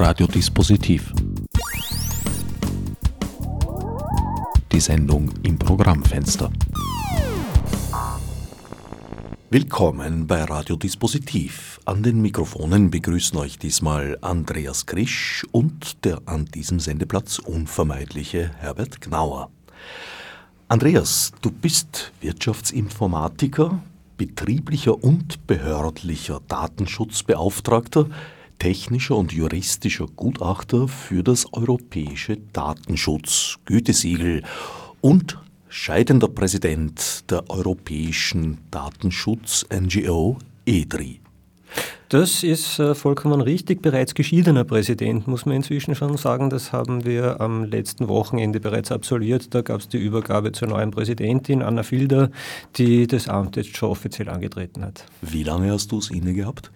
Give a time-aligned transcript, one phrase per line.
[0.00, 1.12] Radiodispositiv.
[4.70, 6.52] Die Sendung im Programmfenster.
[9.50, 11.80] Willkommen bei Radiodispositiv.
[11.84, 19.00] An den Mikrofonen begrüßen euch diesmal Andreas Krisch und der an diesem Sendeplatz unvermeidliche Herbert
[19.00, 19.50] Gnauer.
[20.68, 23.82] Andreas, du bist Wirtschaftsinformatiker,
[24.16, 28.06] betrieblicher und behördlicher Datenschutzbeauftragter,
[28.58, 34.42] technischer und juristischer Gutachter für das europäische Datenschutz-Gütesiegel
[35.00, 35.38] und
[35.68, 41.20] scheidender Präsident der europäischen Datenschutz-NGO EDRI.
[42.08, 43.82] Das ist äh, vollkommen richtig.
[43.82, 46.48] Bereits geschiedener Präsident, muss man inzwischen schon sagen.
[46.48, 49.54] Das haben wir am letzten Wochenende bereits absolviert.
[49.54, 52.30] Da gab es die Übergabe zur neuen Präsidentin, Anna Filder,
[52.76, 55.04] die das Amt jetzt schon offiziell angetreten hat.
[55.20, 56.70] Wie lange hast du es inne gehabt?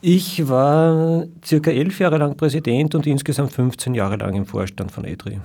[0.00, 5.04] Ich war circa elf Jahre lang Präsident und insgesamt 15 Jahre lang im Vorstand von
[5.04, 5.38] EDRI.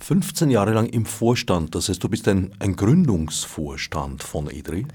[0.00, 4.86] 15 Jahre lang im Vorstand, das heißt, du bist ein, ein Gründungsvorstand von EDRI?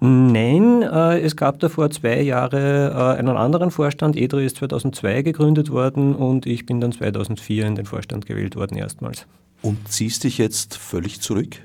[0.00, 4.16] Nein, äh, es gab davor zwei Jahre äh, einen anderen Vorstand.
[4.16, 8.76] EDRI ist 2002 gegründet worden und ich bin dann 2004 in den Vorstand gewählt worden
[8.76, 9.26] erstmals.
[9.60, 11.56] Und ziehst dich jetzt völlig zurück?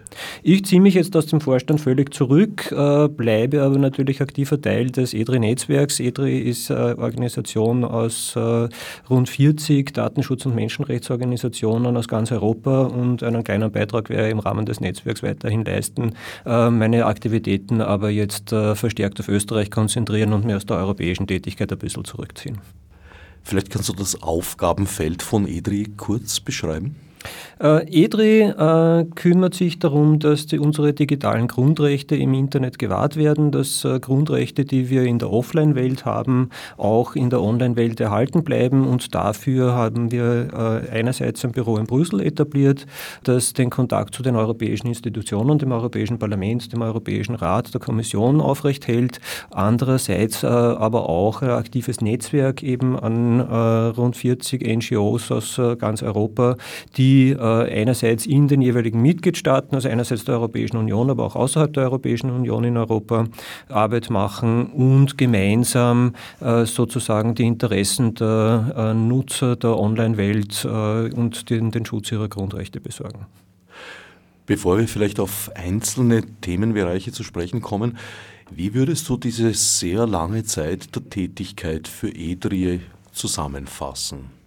[0.42, 4.90] Ich ziehe mich jetzt aus dem Vorstand völlig zurück, äh, bleibe aber natürlich aktiver Teil
[4.90, 6.00] des EDRI-Netzwerks.
[6.00, 8.68] EDRI ist eine Organisation aus äh,
[9.10, 14.40] rund 40 Datenschutz- und Menschenrechtsorganisationen aus ganz Europa und einen kleinen Beitrag werde ich im
[14.40, 16.14] Rahmen des Netzwerks weiterhin leisten,
[16.48, 21.72] äh, meine Aktivitäten aber jetzt verstärkt auf Österreich konzentrieren und mir aus der europäischen Tätigkeit
[21.72, 22.60] ein bisschen zurückziehen.
[23.44, 26.96] Vielleicht kannst du das Aufgabenfeld von EDRI kurz beschreiben?
[27.64, 33.52] Äh, EDRI äh, kümmert sich darum, dass die, unsere digitalen Grundrechte im Internet gewahrt werden,
[33.52, 38.86] dass äh, Grundrechte, die wir in der Offline-Welt haben, auch in der Online-Welt erhalten bleiben.
[38.86, 42.86] Und dafür haben wir äh, einerseits ein Büro in Brüssel etabliert,
[43.24, 48.42] das den Kontakt zu den europäischen Institutionen, dem Europäischen Parlament, dem Europäischen Rat, der Kommission
[48.42, 49.20] aufrecht hält.
[49.52, 53.54] Andererseits äh, aber auch ein aktives Netzwerk eben an äh,
[53.96, 56.58] rund 40 NGOs aus ganz Europa,
[56.98, 61.84] die einerseits in den jeweiligen Mitgliedstaaten, also einerseits der Europäischen Union, aber auch außerhalb der
[61.84, 63.26] Europäischen Union in Europa
[63.70, 71.50] Arbeit machen und gemeinsam äh, sozusagen die Interessen der äh, Nutzer der Online-Welt äh, und
[71.50, 73.26] den, den Schutz ihrer Grundrechte besorgen.
[74.46, 77.98] Bevor wir vielleicht auf einzelne Themenbereiche zu sprechen kommen,
[78.52, 82.82] wie würdest du diese sehr lange Zeit der Tätigkeit für EDRI
[83.12, 84.43] zusammenfassen?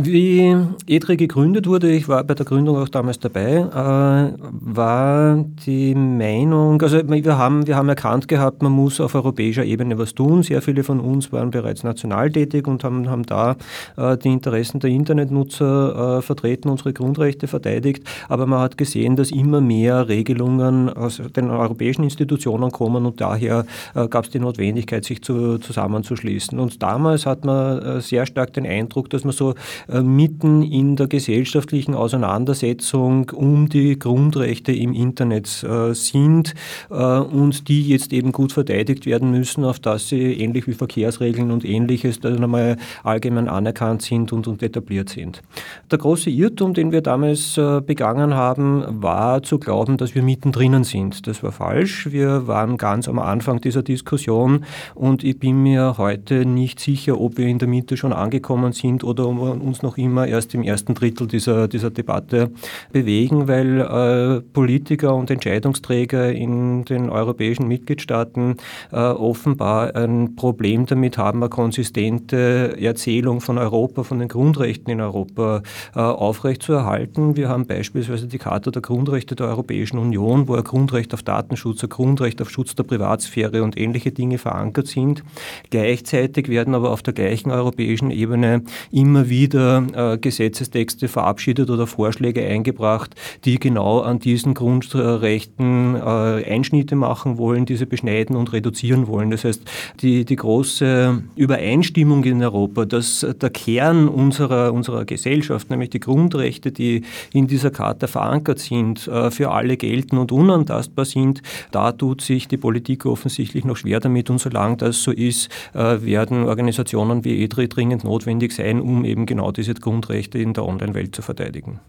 [0.00, 5.92] Wie EDRE gegründet wurde, ich war bei der Gründung auch damals dabei, äh, war die
[5.92, 10.44] Meinung, also wir haben, wir haben erkannt gehabt, man muss auf europäischer Ebene was tun.
[10.44, 13.56] Sehr viele von uns waren bereits national tätig und haben, haben da
[13.96, 18.04] äh, die Interessen der Internetnutzer äh, vertreten, unsere Grundrechte verteidigt.
[18.28, 23.66] Aber man hat gesehen, dass immer mehr Regelungen aus den europäischen Institutionen kommen und daher
[24.10, 26.58] gab es die Notwendigkeit, sich zu, zusammenzuschließen.
[26.60, 29.54] Und damals hat man sehr stark den Eindruck, dass man so
[29.88, 36.54] mitten in der gesellschaftlichen Auseinandersetzung um die Grundrechte im Internet äh, sind
[36.90, 41.50] äh, und die jetzt eben gut verteidigt werden müssen, auf dass sie ähnlich wie Verkehrsregeln
[41.50, 45.42] und ähnliches dann einmal allgemein anerkannt sind und, und etabliert sind.
[45.90, 47.54] Der große Irrtum, den wir damals
[47.86, 51.26] begangen haben, war zu glauben, dass wir mittendrin sind.
[51.26, 52.10] Das war falsch.
[52.10, 57.38] Wir waren ganz am Anfang dieser Diskussion und ich bin mir heute nicht sicher, ob
[57.38, 60.94] wir in der Mitte schon angekommen sind oder uns uns noch immer erst im ersten
[60.94, 62.50] Drittel dieser, dieser Debatte
[62.92, 68.56] bewegen, weil äh, Politiker und Entscheidungsträger in den europäischen Mitgliedstaaten
[68.90, 75.00] äh, offenbar ein Problem damit haben, eine konsistente Erzählung von Europa, von den Grundrechten in
[75.00, 75.62] Europa
[75.94, 77.36] äh, aufrechtzuerhalten.
[77.36, 81.82] Wir haben beispielsweise die Charta der Grundrechte der Europäischen Union, wo ein Grundrecht auf Datenschutz,
[81.82, 85.22] ein Grundrecht auf Schutz der Privatsphäre und ähnliche Dinge verankert sind.
[85.70, 92.44] Gleichzeitig werden aber auf der gleichen europäischen Ebene immer wieder äh, Gesetzestexte verabschiedet oder Vorschläge
[92.44, 93.14] eingebracht,
[93.44, 99.30] die genau an diesen Grundrechten äh, Einschnitte machen wollen, diese beschneiden und reduzieren wollen.
[99.30, 99.62] Das heißt,
[100.00, 106.72] die, die große Übereinstimmung in Europa, dass der Kern unserer, unserer Gesellschaft, nämlich die Grundrechte,
[106.72, 107.02] die
[107.32, 112.48] in dieser Charta verankert sind, äh, für alle gelten und unantastbar sind, da tut sich
[112.48, 114.30] die Politik offensichtlich noch schwer damit.
[114.30, 119.26] Und solange das so ist, äh, werden Organisationen wie EDRI dringend notwendig sein, um eben
[119.26, 121.80] genau diese Grundrechte in der Online-Welt zu verteidigen.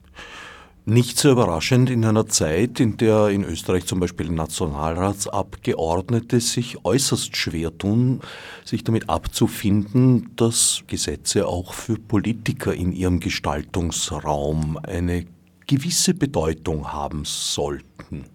[0.85, 7.37] Nicht so überraschend in einer Zeit, in der in Österreich zum Beispiel Nationalratsabgeordnete sich äußerst
[7.37, 8.21] schwer tun,
[8.65, 15.27] sich damit abzufinden, dass Gesetze auch für Politiker in ihrem Gestaltungsraum eine
[15.67, 18.25] gewisse Bedeutung haben sollten.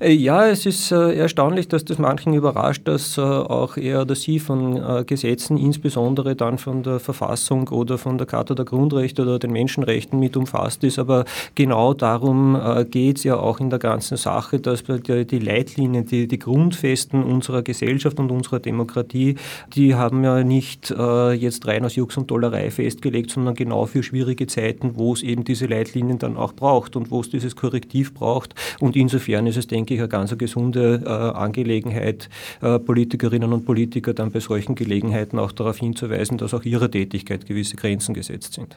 [0.00, 4.14] Äh, ja, es ist äh, erstaunlich, dass das manchen überrascht, dass äh, auch er oder
[4.14, 4.60] sie von
[5.06, 10.18] Gesetzen, insbesondere dann von der Verfassung oder von der Charta der Grundrechte oder den Menschenrechten
[10.18, 10.98] mit umfasst ist.
[10.98, 11.24] Aber
[11.54, 12.58] genau darum
[12.90, 17.62] geht es ja auch in der ganzen Sache, dass die Leitlinien, die, die Grundfesten unserer
[17.62, 19.36] Gesellschaft und unserer Demokratie,
[19.74, 24.46] die haben ja nicht jetzt rein aus Jux und Dollerei festgelegt, sondern genau für schwierige
[24.46, 28.54] Zeiten, wo es eben diese Leitlinien dann auch braucht und wo es dieses Korrektiv braucht.
[28.80, 32.28] Und insofern ist es denke ich, eine ganz gesunde äh, Angelegenheit,
[32.60, 37.46] äh, Politikerinnen und Politiker dann bei solchen Gelegenheiten auch darauf hinzuweisen, dass auch ihrer Tätigkeit
[37.46, 38.76] gewisse Grenzen gesetzt sind.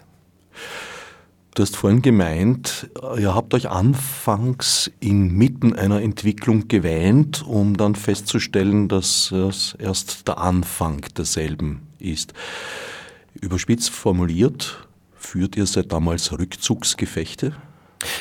[1.55, 8.87] Du hast vorhin gemeint, ihr habt euch anfangs inmitten einer Entwicklung gewähnt, um dann festzustellen,
[8.87, 12.33] dass es erst der Anfang derselben ist.
[13.39, 17.53] Überspitzt formuliert, führt ihr seit damals Rückzugsgefechte?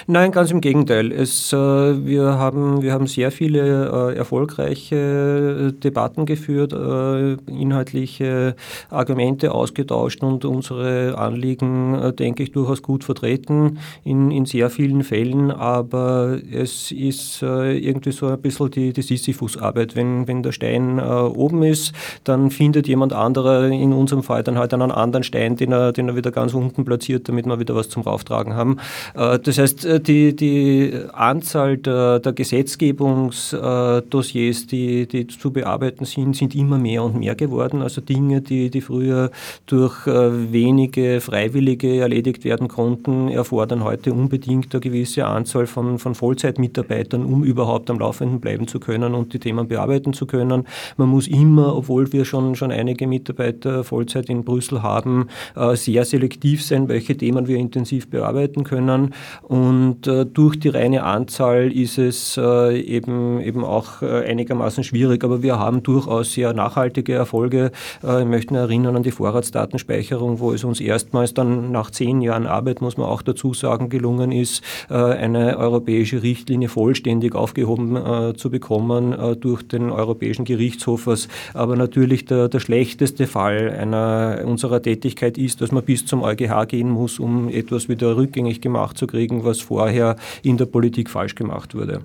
[0.06, 1.12] Nein, ganz im Gegenteil.
[1.12, 8.55] Es, äh, wir, haben, wir haben sehr viele äh, erfolgreiche äh, Debatten geführt, äh, inhaltliche
[8.90, 15.05] Argumente ausgetauscht und unsere Anliegen, äh, denke ich, durchaus gut vertreten in, in sehr vielen
[15.05, 15.50] Fällen.
[15.50, 19.96] Aber es ist äh, irgendwie so ein bisschen die, die Sisyphus-Arbeit.
[19.96, 21.93] Wenn, wenn der Stein oben ist,
[22.25, 26.08] dann findet jemand anderer, in unserem Fall dann halt einen anderen Stein, den er, den
[26.08, 28.78] er wieder ganz unten platziert, damit wir wieder was zum Rauftragen haben.
[29.14, 36.37] das heißt, heißt, äh, die, die Anzahl der, der Gesetzgebungsdossiers, die, die zu bearbeiten sind,
[36.37, 37.83] sind immer mehr und mehr geworden.
[37.83, 39.33] Also Dinge, die, die früher
[39.67, 46.15] durch äh, wenige Freiwillige erledigt werden konnten, erfordern heute unbedingt eine gewisse Anzahl von, von
[46.15, 50.67] Vollzeitmitarbeitern, um überhaupt am Laufenden bleiben zu können und die Themen bearbeiten zu können.
[50.97, 56.05] Man muss immer, obwohl wir schon, schon einige Mitarbeiter Vollzeit in Brüssel haben, äh, sehr
[56.05, 59.15] selektiv sein, welche Themen wir intensiv bearbeiten können.
[59.43, 64.82] Und und äh, durch die reine Anzahl ist es äh, eben, eben auch äh, einigermaßen
[64.82, 65.23] schwierig.
[65.23, 67.70] Aber wir haben durchaus sehr nachhaltige Erfolge.
[68.03, 72.49] Äh, ich möchte erinnern an die Vorratsdatenspeicherung, wo es uns erstmals dann nach zehn Jahren
[72.49, 78.35] Arbeit, muss man auch dazu sagen, gelungen ist, äh, eine europäische Richtlinie vollständig aufgehoben äh,
[78.35, 81.06] zu bekommen durch den Europäischen Gerichtshof.
[81.06, 86.23] Was aber natürlich der, der schlechteste Fall einer unserer Tätigkeit ist, dass man bis zum
[86.23, 91.10] EuGH gehen muss, um etwas wieder rückgängig gemacht zu kriegen, was vorher in der Politik
[91.10, 92.00] falsch gemacht wurde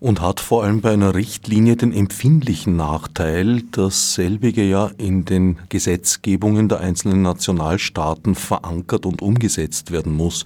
[0.00, 5.58] und hat vor allem bei einer Richtlinie den empfindlichen Nachteil, dass selbige ja in den
[5.68, 10.44] Gesetzgebungen der einzelnen Nationalstaaten verankert und umgesetzt werden muss.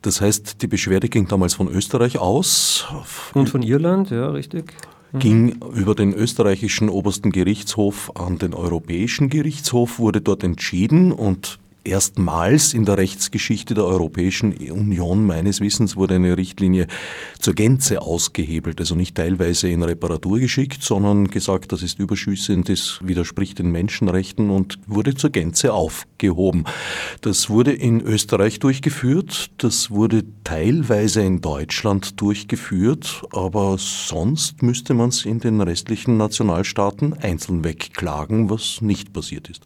[0.00, 2.86] Das heißt, die Beschwerde ging damals von Österreich aus.
[3.34, 4.72] Und von Irland, ja, richtig
[5.12, 5.18] mhm.
[5.18, 11.58] ging über den österreichischen obersten Gerichtshof an den Europäischen Gerichtshof, wurde dort entschieden und
[11.88, 16.86] Erstmals in der Rechtsgeschichte der Europäischen Union meines Wissens wurde eine Richtlinie
[17.38, 23.00] zur Gänze ausgehebelt, also nicht teilweise in Reparatur geschickt, sondern gesagt, das ist überschüssend, das
[23.02, 26.64] widerspricht den Menschenrechten und wurde zur Gänze aufgehoben.
[27.22, 35.08] Das wurde in Österreich durchgeführt, das wurde teilweise in Deutschland durchgeführt, aber sonst müsste man
[35.08, 39.62] es in den restlichen Nationalstaaten einzeln wegklagen, was nicht passiert ist.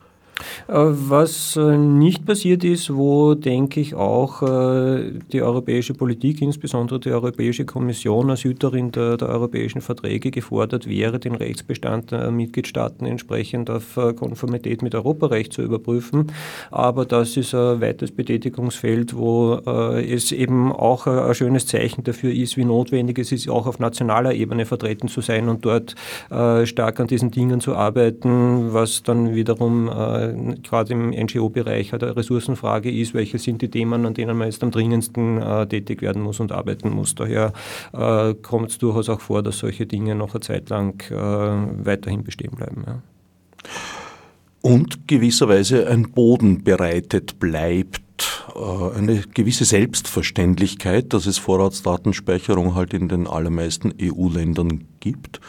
[0.68, 7.00] Äh, was äh, nicht passiert ist, wo, denke ich, auch äh, die europäische Politik, insbesondere
[7.00, 13.06] die Europäische Kommission als Hüterin der, der europäischen Verträge gefordert wäre, den Rechtsbestand der Mitgliedstaaten
[13.06, 16.32] entsprechend auf Konformität mit Europarecht zu überprüfen.
[16.70, 22.56] Aber das ist ein weites Betätigungsfeld, wo es eben auch ein schönes Zeichen dafür ist,
[22.56, 25.94] wie notwendig es ist, auch auf nationaler Ebene vertreten zu sein und dort
[26.64, 29.88] stark an diesen Dingen zu arbeiten, was dann wiederum
[30.62, 34.70] gerade im NGO-Bereich eine Ressourcenfrage ist, welche sind die Themen, an denen man jetzt am
[34.70, 37.14] dringendsten äh, tätig werden muss und arbeiten muss.
[37.14, 37.52] Daher
[37.92, 42.24] äh, kommt es durchaus auch vor, dass solche Dinge noch eine Zeit lang äh, weiterhin
[42.24, 42.84] bestehen bleiben.
[42.86, 43.02] Ja.
[44.60, 53.08] Und gewisserweise ein Boden bereitet bleibt äh, eine gewisse Selbstverständlichkeit, dass es Vorratsdatenspeicherung halt in
[53.08, 55.40] den allermeisten EU-Ländern gibt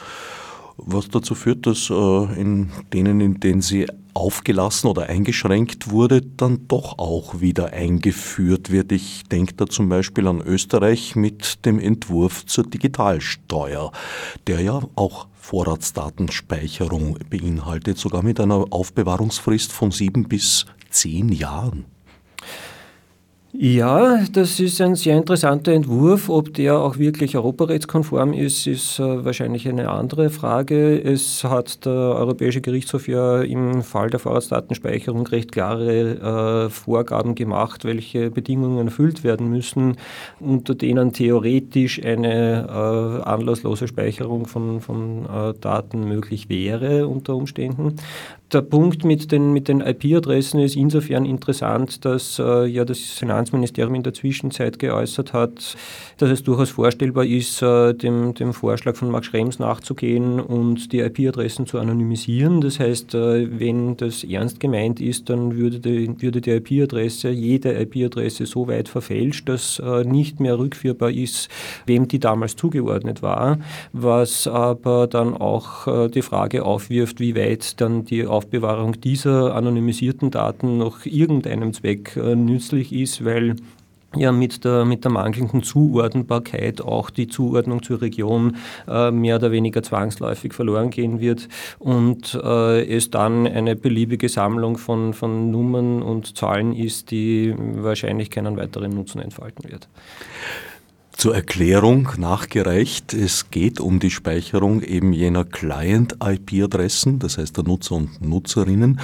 [0.77, 6.67] was dazu führt, dass äh, in denen, in denen sie aufgelassen oder eingeschränkt wurde, dann
[6.67, 8.91] doch auch wieder eingeführt wird.
[8.91, 13.91] Ich denke da zum Beispiel an Österreich mit dem Entwurf zur Digitalsteuer,
[14.47, 21.92] der ja auch Vorratsdatenspeicherung beinhaltet, sogar mit einer Aufbewahrungsfrist von sieben bis zehn Jahren.
[23.55, 26.27] Ja, das ist ein sehr interessanter Entwurf.
[26.27, 30.99] Ob der auch wirklich europarechtskonform ist, ist äh, wahrscheinlich eine andere Frage.
[30.99, 37.85] Es hat der Europäische Gerichtshof ja im Fall der Vorratsdatenspeicherung recht klare äh, Vorgaben gemacht,
[37.85, 39.97] welche Bedingungen erfüllt werden müssen,
[40.39, 47.97] unter denen theoretisch eine äh, anlasslose Speicherung von, von äh, Daten möglich wäre unter Umständen.
[48.53, 53.17] Der Punkt mit den, mit den IP-Adressen ist insofern interessant, dass äh, ja das
[53.49, 55.75] Finanzministerium in der Zwischenzeit geäußert hat,
[56.17, 60.99] dass es durchaus vorstellbar ist, äh, dem, dem Vorschlag von Max Schrems nachzugehen und die
[60.99, 62.61] IP-Adressen zu anonymisieren.
[62.61, 67.73] Das heißt, äh, wenn das ernst gemeint ist, dann würde die, würde die IP-Adresse, jede
[67.81, 71.49] IP-Adresse so weit verfälscht, dass äh, nicht mehr rückführbar ist,
[71.85, 73.57] wem die damals zugeordnet war,
[73.91, 80.29] was aber dann auch die Frage aufwirft, wie weit dann die Auf Aufbewahrung dieser anonymisierten
[80.29, 83.32] Daten noch irgendeinem Zweck nützlich ist, weil
[84.15, 89.51] ja mit der, mit der mangelnden Zuordnbarkeit auch die Zuordnung zur Region äh, mehr oder
[89.51, 91.47] weniger zwangsläufig verloren gehen wird
[91.79, 98.29] und äh, es dann eine beliebige Sammlung von, von Nummern und Zahlen ist, die wahrscheinlich
[98.29, 99.87] keinen weiteren Nutzen entfalten wird.
[101.15, 107.95] Zur Erklärung nachgereicht, es geht um die Speicherung eben jener Client-IP-Adressen, das heißt der Nutzer
[107.95, 108.99] und Nutzerinnen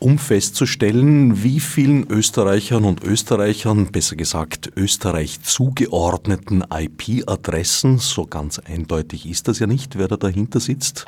[0.00, 9.28] um festzustellen, wie vielen Österreichern und Österreichern, besser gesagt Österreich zugeordneten IP-Adressen, so ganz eindeutig
[9.28, 11.04] ist das ja nicht, wer da dahinter sitzt,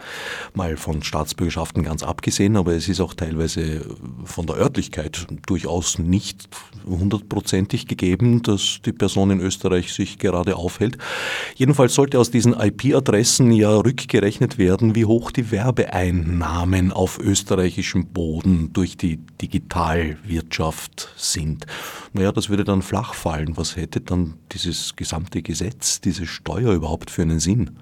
[0.52, 3.80] mal von Staatsbürgerschaften ganz abgesehen, aber es ist auch teilweise
[4.24, 6.50] von der Örtlichkeit durchaus nicht
[6.86, 10.98] hundertprozentig gegeben, dass die Person in Österreich sich gerade aufhält.
[11.56, 18.70] Jedenfalls sollte aus diesen IP-Adressen ja rückgerechnet werden, wie hoch die Werbeeinnahmen auf österreichischem Boden
[18.74, 21.66] durch die Digitalwirtschaft sind.
[22.12, 23.56] Naja, das würde dann flach fallen.
[23.56, 27.78] Was hätte dann dieses gesamte Gesetz, diese Steuer überhaupt für einen Sinn?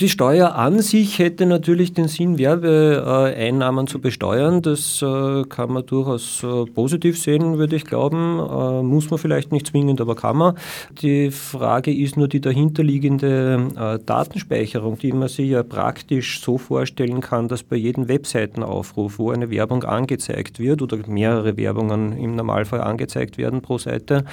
[0.00, 4.62] Die Steuer an sich hätte natürlich den Sinn, Werbeeinnahmen zu besteuern.
[4.62, 8.38] Das äh, kann man durchaus äh, positiv sehen, würde ich glauben.
[8.38, 10.54] Äh, muss man vielleicht nicht zwingend, aber kann man.
[11.02, 17.48] Die Frage ist nur die dahinterliegende Datenspeicherung, die man sich ja praktisch so vorstellen kann,
[17.48, 23.36] dass bei jedem Webseitenaufruf, wo eine Werbung angezeigt wird oder mehrere Werbungen im Normalfall angezeigt
[23.36, 24.24] werden pro Seite,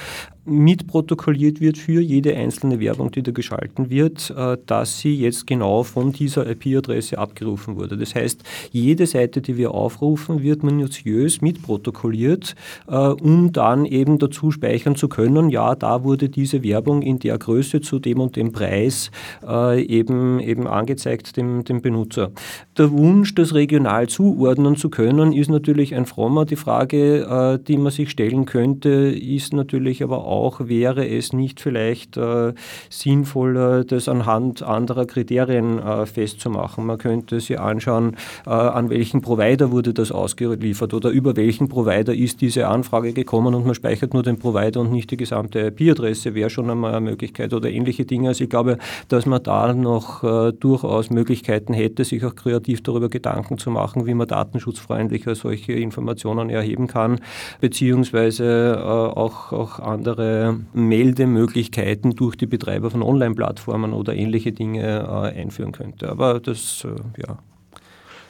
[0.48, 4.34] mitprotokolliert wird für jede einzelne Werbung, die da geschalten wird,
[4.66, 7.98] dass sie jetzt genau von dieser IP-Adresse abgerufen wurde.
[7.98, 12.56] Das heißt, jede Seite, die wir aufrufen, wird minutiös mitprotokolliert,
[12.88, 17.38] äh, um dann eben dazu speichern zu können, ja, da wurde diese Werbung in der
[17.38, 19.12] Größe zu dem und dem Preis
[19.46, 22.32] äh, eben, eben angezeigt dem, dem Benutzer.
[22.77, 26.46] Der Wunsch, das regional zuordnen zu können, ist natürlich ein frommer.
[26.46, 31.60] Die Frage, äh, die man sich stellen könnte, ist natürlich aber auch, wäre es nicht
[31.60, 32.53] vielleicht äh,
[32.89, 36.86] sinnvoller, das anhand anderer Kriterien Kriterien äh, festzumachen.
[36.86, 38.15] Man könnte sich anschauen,
[38.46, 43.56] äh, an welchen Provider wurde das ausgeliefert oder über welchen Provider ist diese Anfrage gekommen
[43.56, 47.01] und man speichert nur den Provider und nicht die gesamte IP-Adresse, wäre schon einmal eine
[47.01, 48.29] Möglichkeit oder ähnliche Dinge.
[48.29, 48.77] Also ich glaube,
[49.10, 54.06] dass man da noch äh, durchaus Möglichkeiten hätte, sich auch kreativ darüber Gedanken zu machen,
[54.06, 57.20] wie man datenschutzfreundlicher solche Informationen erheben kann,
[57.60, 60.26] beziehungsweise äh, auch, auch andere
[60.74, 66.10] Meldemöglichkeiten durch die Betreiber von Online-Plattformen oder ähnliche Dinge äh, einführen könnte.
[66.10, 67.39] Aber das, äh, ja.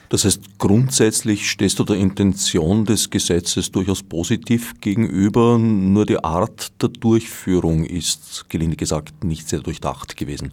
[0.09, 6.81] Das heißt, grundsätzlich stehst du der Intention des Gesetzes durchaus positiv gegenüber, nur die Art
[6.81, 10.51] der Durchführung ist, gelinde gesagt, nicht sehr durchdacht gewesen.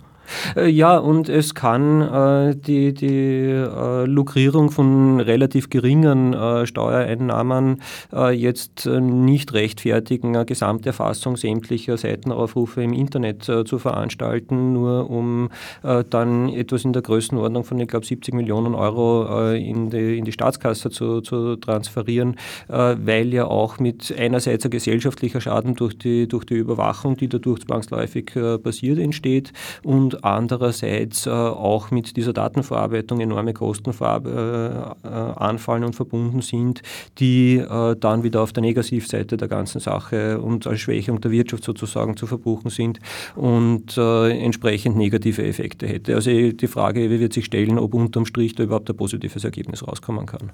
[0.56, 7.82] Äh, ja, und es kann äh, die, die äh, Lukrierung von relativ geringen äh, Steuereinnahmen
[8.12, 15.48] äh, jetzt äh, nicht rechtfertigen, eine Gesamterfassung sämtlicher Seitenaufrufe im Internet zu veranstalten, nur um
[15.82, 20.32] dann etwas in der Größenordnung von, ich glaube, 70 Millionen Euro in, die, in die
[20.32, 22.36] Staatskasse zu, zu transferieren,
[22.68, 27.60] weil ja auch mit einerseits ein gesellschaftlicher Schaden durch die, durch die Überwachung, die dadurch
[27.60, 29.52] zwangsläufig passiert, entsteht
[29.82, 36.82] und andererseits äh, auch mit dieser Datenverarbeitung enorme Kosten äh, anfallen und verbunden sind,
[37.18, 41.64] die äh, dann wieder auf der Negativseite der ganzen Sache und als Schwächung der Wirtschaft
[41.64, 43.00] sozusagen zu verbuchen sind
[43.34, 46.14] und entsprechend negative Effekte hätte.
[46.14, 49.86] Also die Frage wie wird sich stellen, ob unterm Strich da überhaupt ein positives Ergebnis
[49.86, 50.52] rauskommen kann.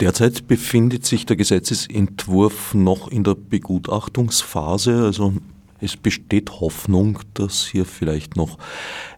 [0.00, 5.32] Derzeit befindet sich der Gesetzesentwurf noch in der Begutachtungsphase, also
[5.80, 8.58] es besteht Hoffnung, dass hier vielleicht noch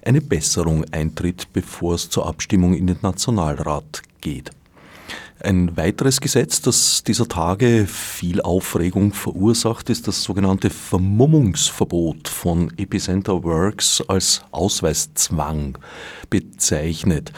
[0.04, 4.50] eine Besserung eintritt, bevor es zur Abstimmung in den Nationalrat geht.
[5.40, 13.44] Ein weiteres Gesetz, das dieser Tage viel Aufregung verursacht, ist das sogenannte Vermummungsverbot von Epicenter
[13.44, 15.78] Works als Ausweiszwang
[16.28, 17.32] bezeichnet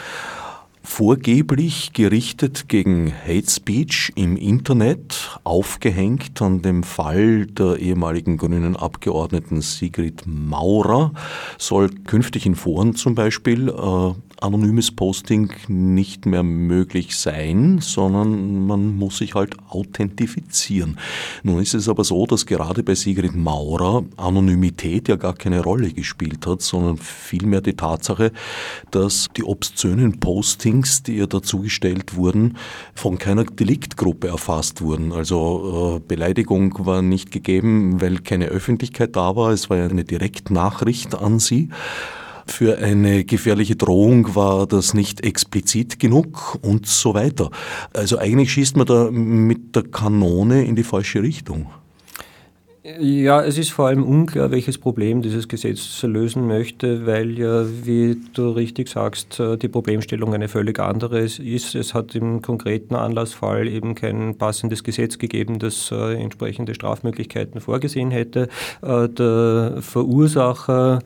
[0.91, 9.63] vorgeblich gerichtet gegen Hate Speech im Internet, aufgehängt an dem Fall der ehemaligen grünen Abgeordneten
[9.63, 11.13] Sigrid Maurer,
[11.59, 18.97] soll künftig in Foren zum Beispiel äh, anonymes Posting nicht mehr möglich sein, sondern man
[18.97, 20.99] muss sich halt authentifizieren.
[21.43, 25.93] Nun ist es aber so, dass gerade bei Sigrid Maurer Anonymität ja gar keine Rolle
[25.93, 28.33] gespielt hat, sondern vielmehr die Tatsache,
[28.91, 32.57] dass die obszönen Postings, die ihr dazugestellt wurden,
[32.95, 35.13] von keiner Deliktgruppe erfasst wurden.
[35.13, 39.51] Also äh, Beleidigung war nicht gegeben, weil keine Öffentlichkeit da war.
[39.51, 41.69] Es war ja eine Direktnachricht an sie.
[42.51, 47.51] Für eine gefährliche Drohung war das nicht explizit genug und so weiter.
[47.95, 51.71] Also eigentlich schießt man da mit der Kanone in die falsche Richtung.
[52.99, 58.17] Ja, es ist vor allem unklar, welches Problem dieses Gesetz lösen möchte, weil ja, wie
[58.33, 61.75] du richtig sagst, äh, die Problemstellung eine völlig andere ist.
[61.75, 68.11] Es hat im konkreten Anlassfall eben kein passendes Gesetz gegeben, das äh, entsprechende Strafmöglichkeiten vorgesehen
[68.11, 68.49] hätte.
[68.81, 71.01] Äh, der Verursacher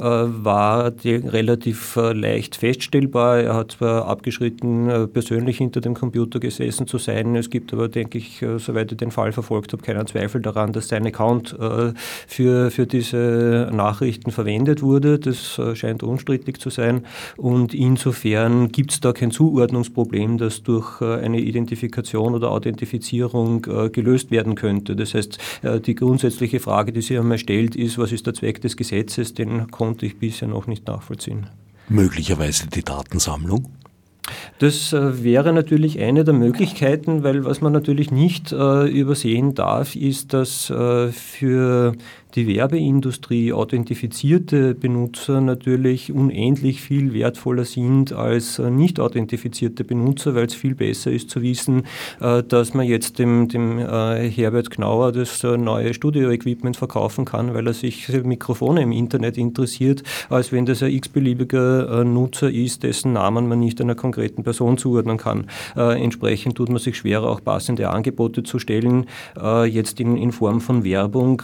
[0.00, 3.40] war relativ leicht feststellbar.
[3.40, 7.36] Er hat zwar abgeschritten, persönlich hinter dem Computer gesessen zu sein.
[7.36, 10.88] Es gibt aber, denke ich, soweit ich den Fall verfolgt habe, keinen Zweifel daran, dass
[10.88, 11.92] seine Account äh,
[12.26, 15.18] für, für diese Nachrichten verwendet wurde.
[15.18, 17.04] Das äh, scheint unstrittig zu sein.
[17.36, 24.30] Und insofern gibt es da kein Zuordnungsproblem, das durch äh, eine Identifikation oder Authentifizierung gelöst
[24.30, 24.96] werden könnte.
[24.96, 25.38] Das heißt,
[25.86, 29.34] die grundsätzliche Frage, die sich einmal stellt, ist, was ist der Zweck des Gesetzes?
[29.34, 31.48] Den konnte ich bisher noch nicht nachvollziehen.
[31.88, 33.72] Möglicherweise die Datensammlung?
[34.60, 39.96] Das äh, wäre natürlich eine der Möglichkeiten, weil was man natürlich nicht äh, übersehen darf,
[39.96, 41.96] ist, dass äh, für
[42.34, 50.46] die Werbeindustrie authentifizierte Benutzer natürlich unendlich viel wertvoller sind als äh, nicht authentifizierte Benutzer, weil
[50.46, 51.84] es viel besser ist zu wissen,
[52.20, 57.66] äh, dass man jetzt dem, dem äh, Herbert Knauer das neue Studio-Equipment verkaufen kann, weil
[57.66, 63.48] er sich Mikrofone im Internet interessiert, als wenn das ein x-beliebiger Nutzer ist, dessen Namen
[63.48, 65.46] man nicht einer konkreten Person zuordnen kann.
[65.74, 69.06] Entsprechend tut man sich schwerer, auch passende Angebote zu stellen,
[69.66, 71.42] jetzt in, in Form von Werbung.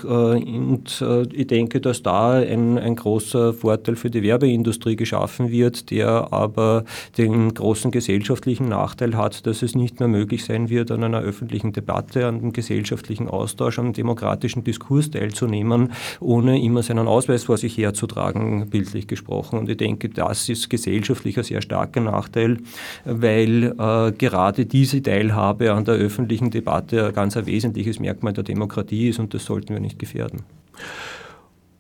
[0.77, 5.91] Und äh, ich denke, dass da ein, ein großer Vorteil für die Werbeindustrie geschaffen wird,
[5.91, 6.85] der aber
[7.17, 11.73] den großen gesellschaftlichen Nachteil hat, dass es nicht mehr möglich sein wird, an einer öffentlichen
[11.73, 17.57] Debatte, an einem gesellschaftlichen Austausch, an einem demokratischen Diskurs teilzunehmen, ohne immer seinen Ausweis vor
[17.57, 19.59] sich herzutragen, bildlich gesprochen.
[19.59, 22.59] Und ich denke, das ist gesellschaftlich ein sehr starker Nachteil,
[23.07, 28.45] weil äh, gerade diese Teilhabe an der öffentlichen Debatte ein ganz ein wesentliches Merkmal der
[28.45, 30.43] Demokratie ist und das sollten wir nicht gefährden.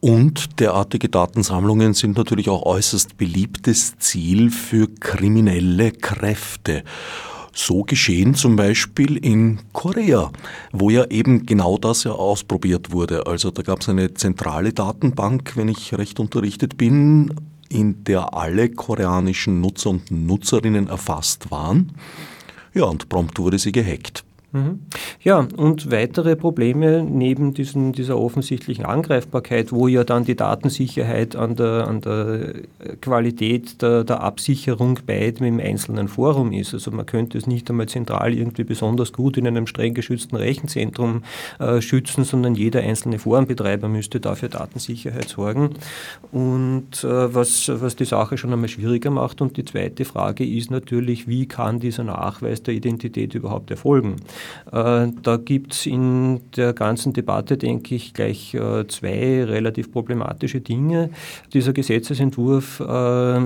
[0.00, 6.84] Und derartige Datensammlungen sind natürlich auch äußerst beliebtes Ziel für kriminelle Kräfte.
[7.52, 10.30] So geschehen zum Beispiel in Korea,
[10.72, 13.26] wo ja eben genau das ja ausprobiert wurde.
[13.26, 17.34] Also da gab es eine zentrale Datenbank, wenn ich recht unterrichtet bin,
[17.70, 21.92] in der alle koreanischen Nutzer und Nutzerinnen erfasst waren.
[22.74, 24.25] Ja, und prompt wurde sie gehackt.
[24.56, 24.80] Mhm.
[25.22, 31.56] Ja, und weitere Probleme neben diesen, dieser offensichtlichen Angreifbarkeit, wo ja dann die Datensicherheit an
[31.56, 32.54] der, an der
[33.02, 36.72] Qualität der, der Absicherung bei dem einzelnen Forum ist.
[36.72, 41.22] Also man könnte es nicht einmal zentral irgendwie besonders gut in einem streng geschützten Rechenzentrum
[41.58, 45.70] äh, schützen, sondern jeder einzelne Forenbetreiber müsste dafür Datensicherheit sorgen.
[46.32, 49.42] Und äh, was, was die Sache schon einmal schwieriger macht.
[49.42, 54.16] Und die zweite Frage ist natürlich, wie kann dieser Nachweis der Identität überhaupt erfolgen?
[54.72, 60.60] Äh, da gibt es in der ganzen Debatte, denke ich, gleich äh, zwei relativ problematische
[60.60, 61.10] Dinge.
[61.52, 63.40] Dieser Gesetzesentwurf äh,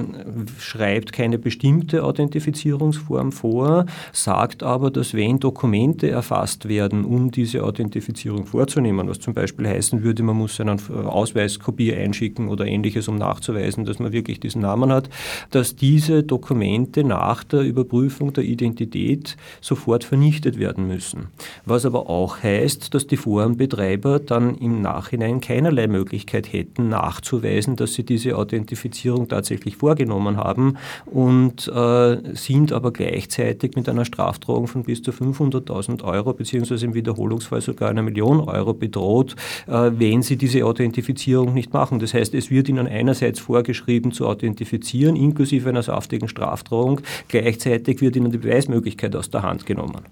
[0.58, 8.46] schreibt keine bestimmte Authentifizierungsform vor, sagt aber, dass wenn Dokumente erfasst werden, um diese Authentifizierung
[8.46, 13.84] vorzunehmen, was zum Beispiel heißen würde, man muss einen Ausweiskopie einschicken oder ähnliches, um nachzuweisen,
[13.84, 15.08] dass man wirklich diesen Namen hat,
[15.50, 21.28] dass diese Dokumente nach der Überprüfung der Identität sofort vernichtet werden müssen.
[21.64, 27.94] Was aber auch heißt, dass die Forenbetreiber dann im Nachhinein keinerlei Möglichkeit hätten, nachzuweisen, dass
[27.94, 30.76] sie diese Authentifizierung tatsächlich vorgenommen haben
[31.06, 36.94] und äh, sind aber gleichzeitig mit einer Strafdrohung von bis zu 500.000 Euro beziehungsweise im
[36.94, 42.00] Wiederholungsfall sogar einer Million Euro bedroht, äh, wenn sie diese Authentifizierung nicht machen.
[42.00, 48.16] Das heißt, es wird ihnen einerseits vorgeschrieben zu authentifizieren, inklusive einer saftigen Strafdrohung, gleichzeitig wird
[48.16, 50.02] ihnen die Beweismöglichkeit aus der Hand genommen.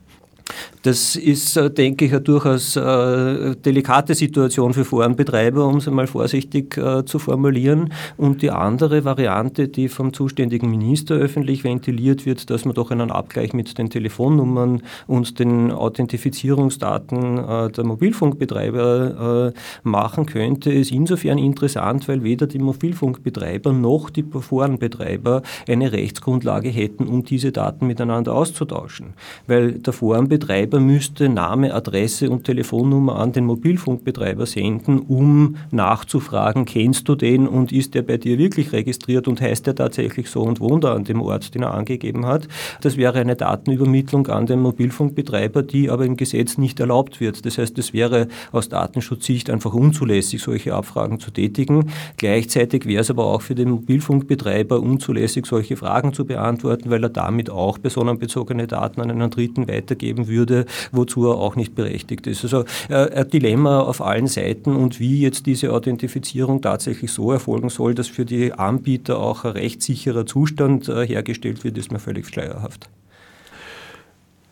[0.88, 6.06] Das ist, äh, denke ich, eine durchaus äh, delikate Situation für Forenbetreiber, um es einmal
[6.06, 7.92] vorsichtig äh, zu formulieren.
[8.16, 13.10] Und die andere Variante, die vom zuständigen Minister öffentlich ventiliert wird, dass man doch einen
[13.10, 17.36] Abgleich mit den Telefonnummern und den Authentifizierungsdaten
[17.70, 25.92] der Mobilfunkbetreiber machen könnte, ist insofern interessant, weil weder die Mobilfunkbetreiber noch die Forenbetreiber eine
[25.92, 29.14] Rechtsgrundlage hätten, um diese Daten miteinander auszutauschen.
[29.46, 36.64] Weil der Forenbetreiber Betreiber müsste Name, Adresse und Telefonnummer an den Mobilfunkbetreiber senden, um nachzufragen,
[36.64, 40.42] kennst du den und ist der bei dir wirklich registriert und heißt er tatsächlich so
[40.42, 42.48] und wohnt er an dem Ort, den er angegeben hat.
[42.80, 47.44] Das wäre eine Datenübermittlung an den Mobilfunkbetreiber, die aber im Gesetz nicht erlaubt wird.
[47.44, 51.90] Das heißt, es wäre aus Datenschutzsicht einfach unzulässig, solche Abfragen zu tätigen.
[52.16, 57.10] Gleichzeitig wäre es aber auch für den Mobilfunkbetreiber unzulässig, solche Fragen zu beantworten, weil er
[57.10, 60.57] damit auch personenbezogene Daten an einen Dritten weitergeben würde,
[60.92, 62.44] wozu er auch nicht berechtigt ist.
[62.44, 67.68] Also äh, ein Dilemma auf allen Seiten und wie jetzt diese Authentifizierung tatsächlich so erfolgen
[67.68, 72.26] soll, dass für die Anbieter auch ein rechtssicherer Zustand äh, hergestellt wird, ist mir völlig
[72.26, 72.88] schleierhaft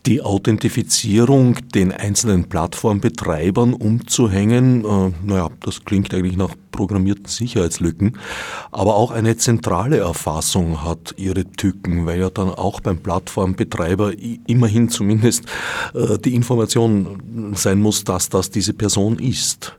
[0.07, 8.17] die Authentifizierung den einzelnen Plattformbetreibern umzuhängen, äh, naja, das klingt eigentlich nach programmierten Sicherheitslücken,
[8.71, 14.13] aber auch eine zentrale Erfassung hat ihre Tücken, weil ja dann auch beim Plattformbetreiber
[14.47, 15.43] immerhin zumindest
[15.93, 19.77] äh, die Information sein muss, dass das diese Person ist.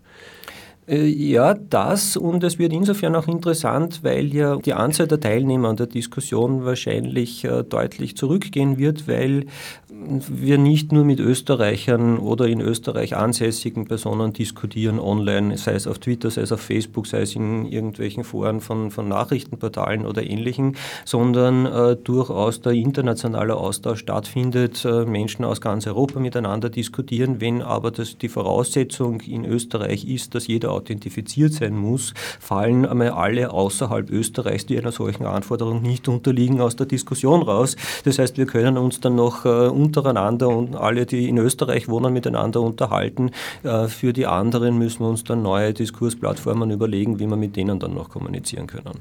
[0.89, 5.69] Äh, ja, das und es wird insofern auch interessant, weil ja die Anzahl der Teilnehmer
[5.69, 9.45] an der Diskussion wahrscheinlich äh, deutlich zurückgehen wird, weil
[9.91, 15.99] wir nicht nur mit Österreichern oder in Österreich ansässigen Personen diskutieren online, sei es auf
[15.99, 20.77] Twitter, sei es auf Facebook, sei es in irgendwelchen Foren von, von Nachrichtenportalen oder ähnlichen,
[21.05, 27.41] sondern äh, durchaus der internationale Austausch stattfindet, äh, Menschen aus ganz Europa miteinander diskutieren.
[27.41, 33.11] Wenn aber das, die Voraussetzung in Österreich ist, dass jeder authentifiziert sein muss, fallen einmal
[33.11, 37.77] alle außerhalb Österreichs, die einer solchen Anforderung nicht unterliegen, aus der Diskussion raus.
[38.05, 42.13] Das heißt, wir können uns dann noch äh, untereinander und alle, die in Österreich wohnen,
[42.13, 43.31] miteinander unterhalten.
[43.63, 47.79] Äh, für die anderen müssen wir uns dann neue Diskursplattformen überlegen, wie wir mit denen
[47.79, 49.01] dann noch kommunizieren können.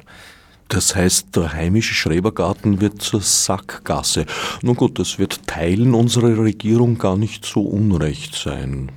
[0.68, 4.26] Das heißt, der heimische Schrebergarten wird zur Sackgasse.
[4.62, 8.92] Nun gut, das wird Teilen unserer Regierung gar nicht so unrecht sein.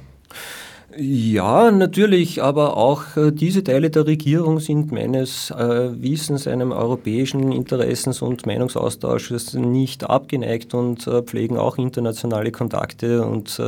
[0.97, 7.53] Ja, natürlich, aber auch äh, diese Teile der Regierung sind meines äh, Wissens einem europäischen
[7.53, 13.61] Interessens- und Meinungsaustausches nicht abgeneigt und äh, pflegen auch internationale Kontakte und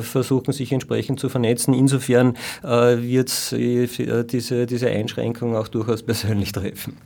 [0.00, 1.74] versuchen sich entsprechend zu vernetzen.
[1.74, 3.52] Insofern wird
[4.32, 6.96] diese, diese Einschränkung auch durchaus persönlich treffen.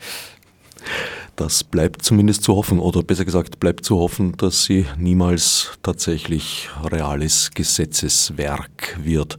[1.37, 6.71] Das bleibt zumindest zu hoffen, oder besser gesagt, bleibt zu hoffen, dass sie niemals tatsächlich
[6.83, 9.37] reales Gesetzeswerk wird.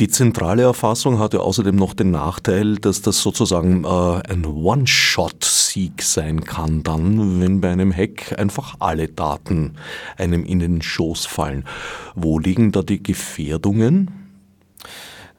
[0.00, 6.42] Die zentrale Erfassung hatte außerdem noch den Nachteil, dass das sozusagen äh, ein One-Shot-Sieg sein
[6.44, 9.74] kann, dann, wenn bei einem Hack einfach alle Daten
[10.16, 11.66] einem in den Schoß fallen.
[12.14, 14.19] Wo liegen da die Gefährdungen?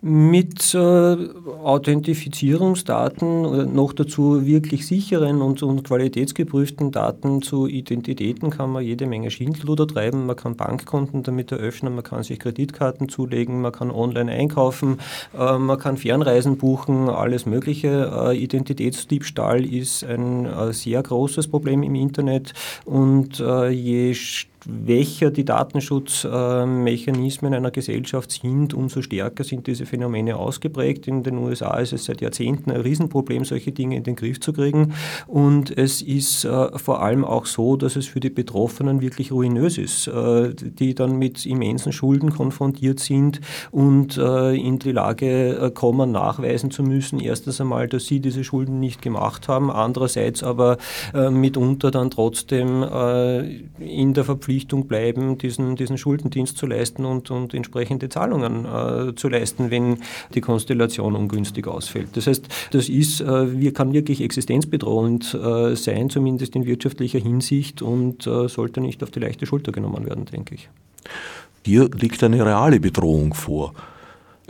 [0.02, 8.84] Mit äh, Authentifizierungsdaten, noch dazu wirklich sicheren und, und, qualitätsgeprüften Daten zu Identitäten kann man
[8.84, 10.26] jede Menge Schindluder treiben.
[10.26, 14.98] Man kann Bankkonten damit eröffnen, man kann sich Kreditkarten zulegen, man kann online einkaufen,
[15.38, 18.32] äh, man kann Fernreisen buchen, alles Mögliche.
[18.32, 22.54] Äh, Identitätsdiebstahl ist ein äh, sehr großes Problem im Internet
[22.86, 24.16] und äh, je
[24.64, 31.08] schwächer die Datenschutzmechanismen einer Gesellschaft sind, umso stärker sind diese Phänomene ausgeprägt.
[31.08, 34.54] In den USA ist es seit Jahrzehnten ein Riesenproblem, solche Dinge in den Griff zu
[34.54, 34.94] kriegen.
[35.28, 39.78] Und es ist äh, vor allem auch so, dass es für die Betroffenen wirklich ruinös
[39.78, 46.12] ist, äh, die dann mit immensen Schulden konfrontiert sind und äh, in die Lage kommen,
[46.12, 50.78] nachweisen zu müssen, erstens einmal, dass sie diese Schulden nicht gemacht haben, andererseits aber
[51.14, 52.84] mitunter dann trotzdem
[53.80, 59.16] in der Verpflichtung Verpflichtung bleiben, diesen, diesen Schuldendienst zu leisten und, und entsprechende Zahlungen äh,
[59.16, 60.00] zu leisten, wenn
[60.34, 62.10] die Konstellation ungünstig ausfällt.
[62.18, 68.28] Das heißt, das ist, äh, kann wirklich existenzbedrohend äh, sein, zumindest in wirtschaftlicher Hinsicht und
[68.28, 70.70] äh, sollte nicht auf die leichte Schulter genommen werden, denke ich.
[71.64, 73.74] Hier liegt eine reale Bedrohung vor.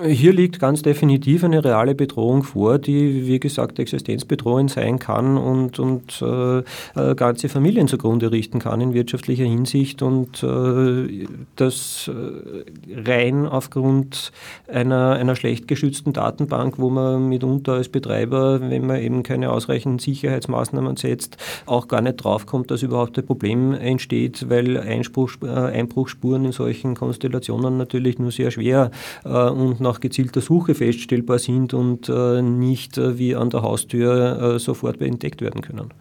[0.03, 5.79] Hier liegt ganz definitiv eine reale Bedrohung vor, die, wie gesagt, existenzbedrohend sein kann und,
[5.79, 13.01] und äh, äh, ganze Familien zugrunde richten kann in wirtschaftlicher Hinsicht und äh, das äh,
[13.07, 14.31] rein aufgrund
[14.67, 19.99] einer, einer schlecht geschützten Datenbank, wo man mitunter als Betreiber, wenn man eben keine ausreichenden
[19.99, 26.45] Sicherheitsmaßnahmen setzt, auch gar nicht draufkommt, dass überhaupt ein Problem entsteht, weil Einspruch, äh, Einbruchspuren
[26.45, 28.89] in solchen Konstellationen natürlich nur sehr schwer
[29.25, 34.55] äh, und nach gezielter Suche feststellbar sind und äh, nicht äh, wie an der Haustür
[34.55, 35.93] äh, sofort entdeckt werden können.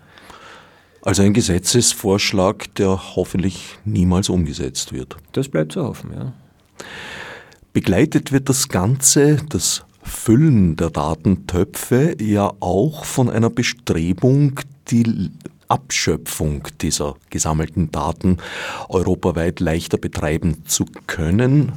[1.03, 5.17] Also ein Gesetzesvorschlag, der hoffentlich niemals umgesetzt wird.
[5.33, 6.33] Das bleibt zu hoffen, ja.
[7.73, 15.31] Begleitet wird das Ganze, das Füllen der Datentöpfe, ja auch von einer Bestrebung, die
[15.69, 18.39] Abschöpfung dieser gesammelten Daten
[18.89, 21.73] europaweit leichter betreiben zu können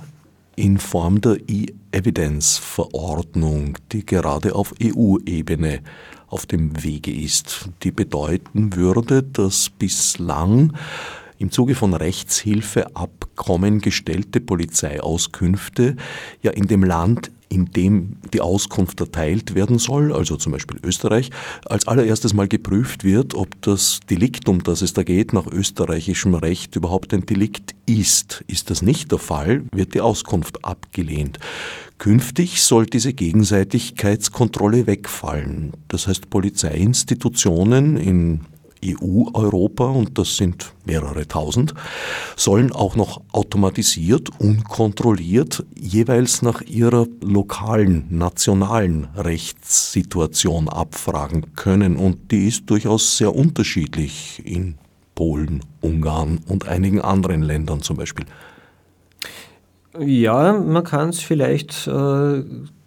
[0.55, 5.81] in Form der E-Evidence-Verordnung, die gerade auf EU-Ebene
[6.27, 10.73] auf dem Wege ist, die bedeuten würde, dass bislang
[11.37, 15.97] im Zuge von Rechtshilfeabkommen gestellte Polizeiauskünfte
[16.41, 21.29] ja in dem Land in dem die Auskunft erteilt werden soll, also zum Beispiel Österreich,
[21.65, 26.33] als allererstes mal geprüft wird, ob das Delikt, um das es da geht, nach österreichischem
[26.33, 28.43] Recht überhaupt ein Delikt ist.
[28.47, 31.39] Ist das nicht der Fall, wird die Auskunft abgelehnt.
[31.99, 35.73] Künftig soll diese Gegenseitigkeitskontrolle wegfallen.
[35.87, 38.41] Das heißt, Polizeiinstitutionen in
[38.83, 41.73] EU-Europa, und das sind mehrere tausend,
[42.35, 51.95] sollen auch noch automatisiert und kontrolliert jeweils nach ihrer lokalen, nationalen Rechtssituation abfragen können.
[51.95, 54.75] Und die ist durchaus sehr unterschiedlich in
[55.15, 58.25] Polen, Ungarn und einigen anderen Ländern zum Beispiel.
[59.99, 62.43] Ja, man kann es vielleicht äh,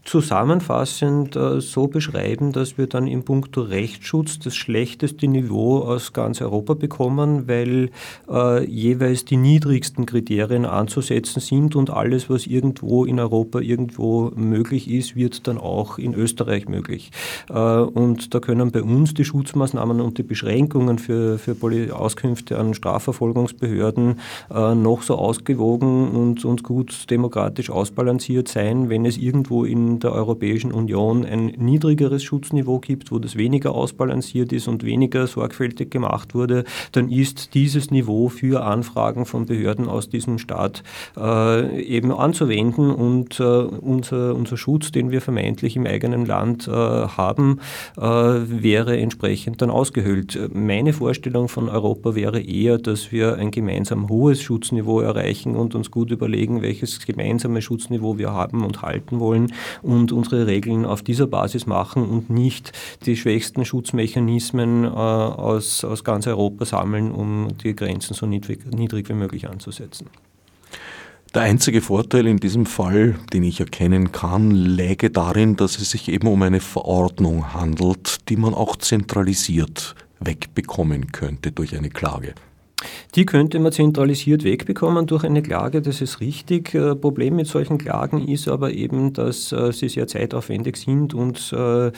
[0.06, 6.40] zusammenfassend äh, so beschreiben, dass wir dann im Punkto Rechtsschutz das schlechteste Niveau aus ganz
[6.40, 7.90] Europa bekommen, weil
[8.30, 14.88] äh, jeweils die niedrigsten Kriterien anzusetzen sind und alles, was irgendwo in Europa irgendwo möglich
[14.88, 17.10] ist, wird dann auch in Österreich möglich.
[17.50, 21.56] Äh, und da können bei uns die Schutzmaßnahmen und die Beschränkungen für, für
[21.92, 24.20] Auskünfte an Strafverfolgungsbehörden
[24.54, 30.12] äh, noch so ausgewogen und, und gut demokratisch ausbalanciert sein, wenn es irgendwo in der
[30.12, 36.34] Europäischen Union ein niedrigeres Schutzniveau gibt, wo das weniger ausbalanciert ist und weniger sorgfältig gemacht
[36.34, 40.82] wurde, dann ist dieses Niveau für Anfragen von Behörden aus diesem Staat
[41.16, 46.70] äh, eben anzuwenden und äh, unser, unser Schutz, den wir vermeintlich im eigenen Land äh,
[46.70, 47.60] haben,
[47.96, 50.38] äh, wäre entsprechend dann ausgehöhlt.
[50.52, 55.90] Meine Vorstellung von Europa wäre eher, dass wir ein gemeinsam hohes Schutzniveau erreichen und uns
[55.90, 59.52] gut überlegen, welches gemeinsame Schutzniveau wir haben und halten wollen
[59.86, 62.72] und unsere Regeln auf dieser Basis machen und nicht
[63.06, 69.08] die schwächsten Schutzmechanismen äh, aus, aus ganz Europa sammeln, um die Grenzen so niedrig, niedrig
[69.08, 70.08] wie möglich anzusetzen.
[71.34, 76.08] Der einzige Vorteil in diesem Fall, den ich erkennen kann, läge darin, dass es sich
[76.08, 82.34] eben um eine Verordnung handelt, die man auch zentralisiert wegbekommen könnte durch eine Klage.
[83.14, 86.74] Die könnte man zentralisiert wegbekommen durch eine Klage, das ist richtig.
[86.74, 91.54] Äh, Problem mit solchen Klagen ist aber eben, dass äh, sie sehr zeitaufwendig sind und
[91.56, 91.90] äh,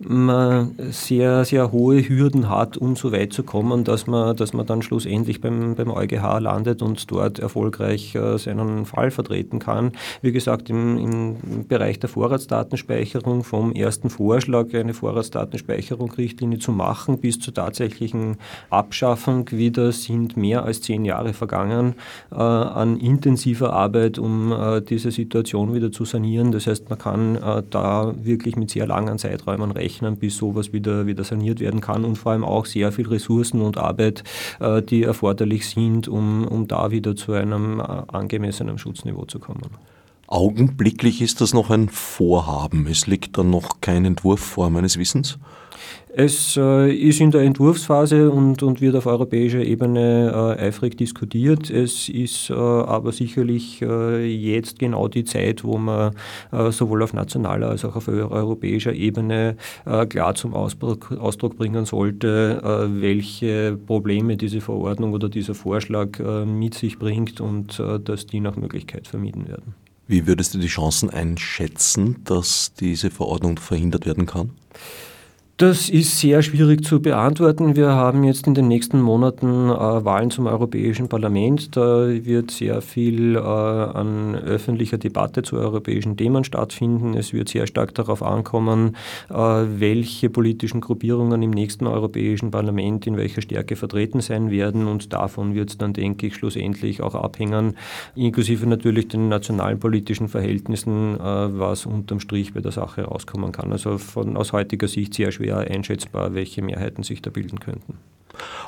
[0.00, 4.66] man sehr, sehr hohe Hürden hat, um so weit zu kommen, dass man, dass man
[4.66, 9.92] dann schlussendlich beim, beim EuGH landet und dort erfolgreich seinen Fall vertreten kann.
[10.22, 17.38] Wie gesagt, im, im Bereich der Vorratsdatenspeicherung vom ersten Vorschlag, eine Vorratsdatenspeicherung-Richtlinie zu machen, bis
[17.38, 18.36] zur tatsächlichen
[18.70, 21.94] Abschaffung wieder sind sind mehr als zehn Jahre vergangen
[22.32, 26.50] äh, an intensiver Arbeit, um äh, diese Situation wieder zu sanieren.
[26.52, 31.06] Das heißt, man kann äh, da wirklich mit sehr langen Zeiträumen rechnen, bis sowas wieder,
[31.06, 34.24] wieder saniert werden kann und vor allem auch sehr viel Ressourcen und Arbeit,
[34.60, 39.70] äh, die erforderlich sind, um, um da wieder zu einem äh, angemessenen Schutzniveau zu kommen.
[40.26, 42.86] Augenblicklich ist das noch ein Vorhaben.
[42.86, 45.38] Es liegt dann noch kein Entwurf vor meines Wissens.
[46.16, 51.70] Es äh, ist in der Entwurfsphase und, und wird auf europäischer Ebene äh, eifrig diskutiert.
[51.70, 56.14] Es ist äh, aber sicherlich äh, jetzt genau die Zeit, wo man
[56.52, 61.84] äh, sowohl auf nationaler als auch auf europäischer Ebene äh, klar zum Ausdruck, Ausdruck bringen
[61.84, 68.56] sollte, welche Probleme diese Verordnung oder dieser Vorschlag mit sich bringt und dass die nach
[68.56, 69.74] Möglichkeit vermieden werden.
[70.06, 74.50] Wie würdest du die Chancen einschätzen, dass diese Verordnung verhindert werden kann?
[75.56, 77.76] Das ist sehr schwierig zu beantworten.
[77.76, 81.76] Wir haben jetzt in den nächsten Monaten äh, Wahlen zum Europäischen Parlament.
[81.76, 87.14] Da wird sehr viel äh, an öffentlicher Debatte zu europäischen Themen stattfinden.
[87.14, 88.96] Es wird sehr stark darauf ankommen,
[89.30, 94.88] äh, welche politischen Gruppierungen im nächsten Europäischen Parlament in welcher Stärke vertreten sein werden.
[94.88, 97.76] Und davon wird es dann, denke ich, schlussendlich auch abhängen,
[98.16, 103.70] inklusive natürlich den nationalen politischen Verhältnissen, äh, was unterm Strich bei der Sache rauskommen kann.
[103.70, 107.98] Also von, aus heutiger Sicht sehr schwer schwer einschätzbar, welche Mehrheiten sich da bilden könnten.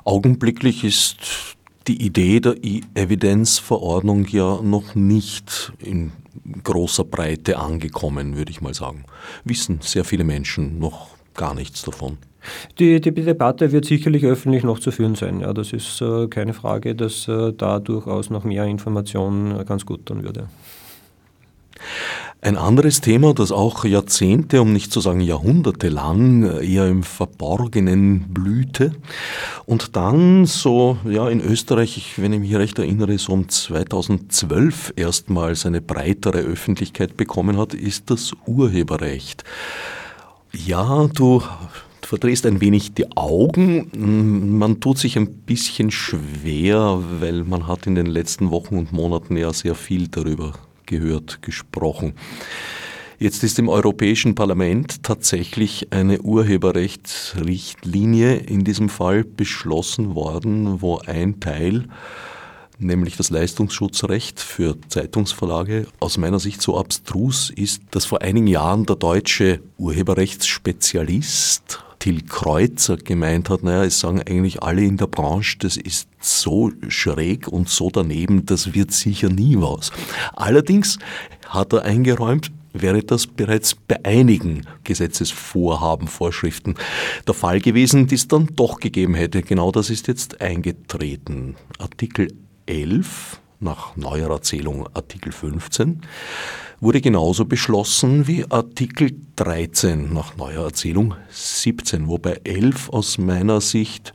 [0.05, 6.13] Augenblicklich ist die Idee der E-Evidenzverordnung ja noch nicht in
[6.63, 9.05] großer Breite angekommen, würde ich mal sagen.
[9.45, 12.19] Wissen sehr viele Menschen noch gar nichts davon.
[12.79, 15.41] Die, die Debatte wird sicherlich öffentlich noch zu führen sein.
[15.41, 19.85] Ja, das ist äh, keine Frage, dass äh, da durchaus noch mehr Information äh, ganz
[19.85, 20.49] gut tun würde.
[22.47, 28.27] Ein anderes Thema, das auch Jahrzehnte, um nicht zu sagen Jahrhunderte lang eher im Verborgenen
[28.29, 28.93] blühte
[29.65, 35.67] und dann so, ja, in Österreich, wenn ich mich recht erinnere, so um 2012 erstmals
[35.67, 39.43] eine breitere Öffentlichkeit bekommen hat, ist das Urheberrecht.
[40.53, 41.43] Ja, du
[42.01, 43.91] verdrehst ein wenig die Augen.
[44.57, 49.37] Man tut sich ein bisschen schwer, weil man hat in den letzten Wochen und Monaten
[49.37, 50.53] ja sehr viel darüber
[50.87, 52.15] gehört, gesprochen.
[53.19, 61.41] Jetzt ist im Europäischen Parlament tatsächlich eine Urheberrechtsrichtlinie in diesem Fall beschlossen worden, wo ein
[61.41, 61.89] Teil,
[62.79, 68.85] nämlich das Leistungsschutzrecht für Zeitungsverlage, aus meiner Sicht so abstrus ist, dass vor einigen Jahren
[68.85, 75.59] der deutsche Urheberrechtsspezialist Till Kreuzer gemeint hat, naja, es sagen eigentlich alle in der Branche,
[75.59, 79.91] das ist so schräg und so daneben, das wird sicher nie was.
[80.33, 81.01] Allerdings
[81.49, 86.77] hat er eingeräumt, wäre das bereits bei einigen Gesetzesvorhaben, Vorschriften
[87.27, 89.43] der Fall gewesen, die es dann doch gegeben hätte.
[89.43, 91.57] Genau das ist jetzt eingetreten.
[91.81, 92.29] Artikel
[92.67, 96.03] 11 nach neuer Erzählung Artikel 15
[96.81, 104.13] wurde genauso beschlossen wie Artikel 13 nach neuer Erzählung 17, wobei 11 aus meiner Sicht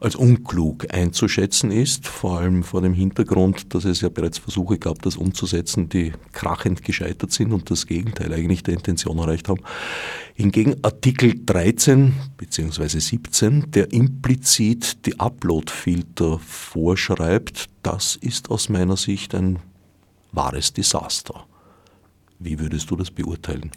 [0.00, 5.02] als unklug einzuschätzen ist, vor allem vor dem Hintergrund, dass es ja bereits Versuche gab,
[5.02, 9.60] das umzusetzen, die krachend gescheitert sind und das Gegenteil eigentlich der Intention erreicht haben.
[10.34, 13.00] Hingegen Artikel 13 bzw.
[13.00, 19.58] 17, der implizit die Upload-Filter vorschreibt, das ist aus meiner Sicht ein
[20.30, 21.47] wahres Desaster.
[22.38, 23.70] Wie würdest du das beurteilen?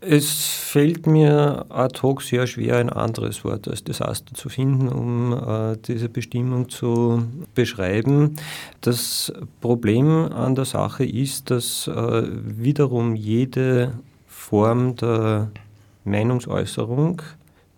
[0.00, 5.32] Es fällt mir ad hoc sehr schwer, ein anderes Wort als Desaster zu finden, um
[5.32, 8.36] äh, diese Bestimmung zu beschreiben.
[8.82, 13.94] Das Problem an der Sache ist, dass äh, wiederum jede
[14.26, 15.50] Form der
[16.04, 17.22] Meinungsäußerung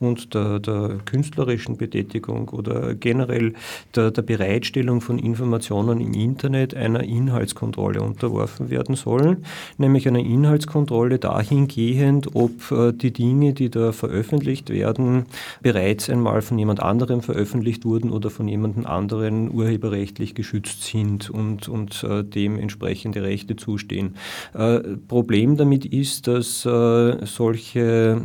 [0.00, 3.54] und der, der künstlerischen Betätigung oder generell
[3.94, 9.44] der, der, Bereitstellung von Informationen im Internet einer Inhaltskontrolle unterworfen werden sollen,
[9.78, 15.26] nämlich einer Inhaltskontrolle dahingehend, ob äh, die Dinge, die da veröffentlicht werden,
[15.62, 21.68] bereits einmal von jemand anderem veröffentlicht wurden oder von jemand anderen urheberrechtlich geschützt sind und,
[21.68, 24.16] und äh, dem entsprechende Rechte zustehen.
[24.54, 28.22] Äh, Problem damit ist, dass solche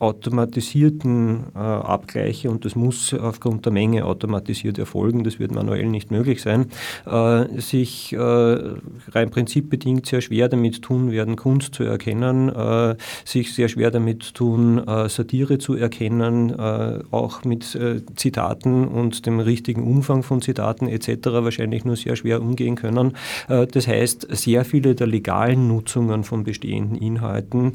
[0.00, 6.10] automatisierten äh, Abgleiche und das muss aufgrund der Menge automatisiert erfolgen, das wird manuell nicht
[6.10, 6.66] möglich sein,
[7.06, 13.54] äh, sich äh, rein prinzipbedingt sehr schwer damit tun werden, Kunst zu erkennen, äh, sich
[13.54, 17.78] sehr schwer damit tun, äh, Satire zu erkennen, äh, auch mit
[18.16, 21.26] Zitaten und dem richtigen Umfang von Zitaten etc.
[21.26, 23.12] wahrscheinlich nur sehr schwer umgehen können.
[23.48, 27.72] das heißt, sehr viele der legalen Nutzungen von bestehenden Inhalten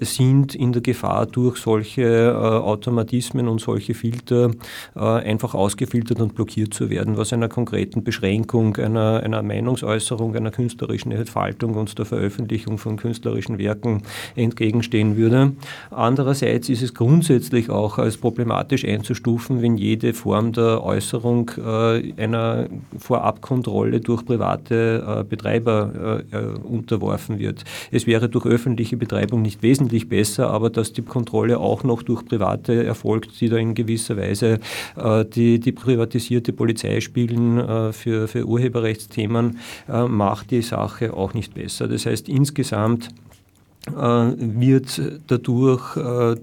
[0.00, 4.50] sind in der Gefahr durch durch solche äh, Automatismen und solche Filter
[4.94, 10.50] äh, einfach ausgefiltert und blockiert zu werden, was einer konkreten Beschränkung einer, einer Meinungsäußerung, einer
[10.50, 14.02] künstlerischen Entfaltung und der Veröffentlichung von künstlerischen Werken
[14.36, 15.52] entgegenstehen würde.
[15.90, 22.66] Andererseits ist es grundsätzlich auch als problematisch einzustufen, wenn jede Form der Äußerung äh, einer
[22.98, 26.22] Vorabkontrolle durch private Betreiber
[26.62, 27.64] unterworfen wird.
[27.90, 32.02] Es wäre durch öffentliche Betreibung nicht wesentlich besser, aber dass die Kontrolle Kontrolle auch noch
[32.02, 34.58] durch Private erfolgt, die da in gewisser Weise
[34.96, 41.32] äh, die, die privatisierte Polizei spielen äh, für, für Urheberrechtsthemen, äh, macht die Sache auch
[41.34, 41.86] nicht besser.
[41.86, 43.08] Das heißt, insgesamt
[43.86, 45.94] wird dadurch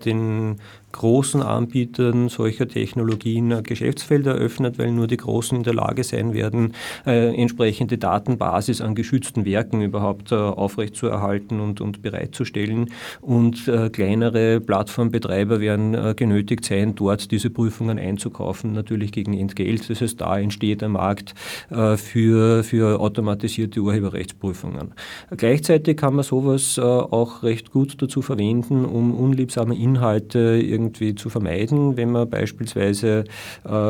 [0.03, 0.55] den
[0.97, 6.73] großen Anbietern solcher Technologien Geschäftsfelder eröffnet, weil nur die Großen in der Lage sein werden,
[7.05, 12.89] äh, entsprechende Datenbasis an geschützten Werken überhaupt äh, aufrechtzuerhalten und, und bereitzustellen.
[13.21, 19.89] Und äh, kleinere Plattformbetreiber werden äh, genötigt sein, dort diese Prüfungen einzukaufen, natürlich gegen Entgelt.
[19.89, 21.35] Das heißt, da entsteht ein Markt
[21.69, 24.93] äh, für, für automatisierte Urheberrechtsprüfungen.
[25.35, 31.29] Gleichzeitig kann man sowas äh, auch recht gut dazu verwenden, um unliebsame Inhalte irgendwie zu
[31.29, 33.25] vermeiden, wenn man beispielsweise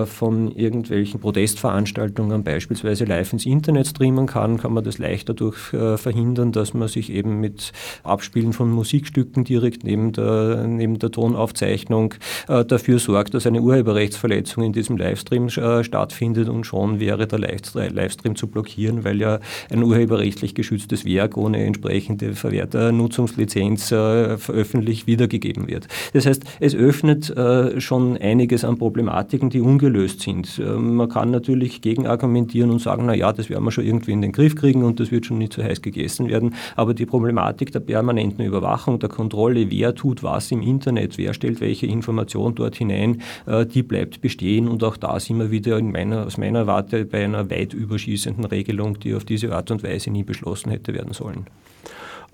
[0.05, 6.51] von irgendwelchen Protestveranstaltungen beispielsweise live ins Internet streamen kann, kann man das leicht dadurch verhindern,
[6.51, 7.71] dass man sich eben mit
[8.03, 12.13] Abspielen von Musikstücken direkt neben der, neben der Tonaufzeichnung
[12.47, 18.47] dafür sorgt, dass eine Urheberrechtsverletzung in diesem Livestream stattfindet und schon wäre der Livestream zu
[18.47, 19.39] blockieren, weil ja
[19.69, 25.87] ein urheberrechtlich geschütztes Werk ohne entsprechende Verwerternutzungslizenz äh, öffentlich wiedergegeben wird.
[26.13, 30.59] Das heißt, es öffnet äh, schon einiges an Problematiken, die ungelöst sind.
[30.59, 34.21] Äh, man kann natürlich gegenargumentieren und sagen, na ja, das werden wir schon irgendwie in
[34.21, 36.55] den Griff kriegen und das wird schon nicht so heiß gegessen werden.
[36.75, 41.59] Aber die Problematik der permanenten Überwachung, der Kontrolle, wer tut was im Internet, wer stellt
[41.59, 46.25] welche Information dort hinein, äh, die bleibt bestehen und auch da sind wir wieder meiner,
[46.25, 50.23] aus meiner Warte bei einer weit überschießenden Regelung, die auf diese Art und Weise nie
[50.23, 51.47] beschlossen hätte werden sollen.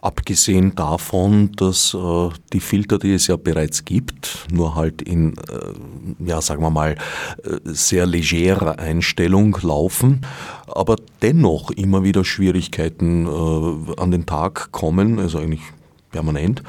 [0.04, 6.26] Abgesehen davon, dass äh, die Filter, die es ja bereits gibt, nur halt in, äh,
[6.26, 6.98] ja, sagen wir mal,
[7.44, 10.26] äh, sehr legerer Einstellung laufen,
[10.68, 15.64] aber dennoch immer wieder Schwierigkeiten äh, an den Tag kommen, also eigentlich
[16.12, 16.64] permanent,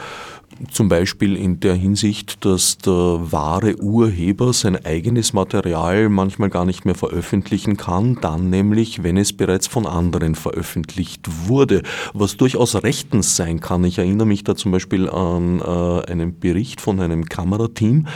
[0.70, 6.84] zum Beispiel in der Hinsicht, dass der wahre Urheber sein eigenes Material manchmal gar nicht
[6.84, 11.82] mehr veröffentlichen kann, dann nämlich, wenn es bereits von anderen veröffentlicht wurde,
[12.12, 13.84] was durchaus rechtens sein kann.
[13.84, 18.06] Ich erinnere mich da zum Beispiel an äh, einen Bericht von einem Kamerateam,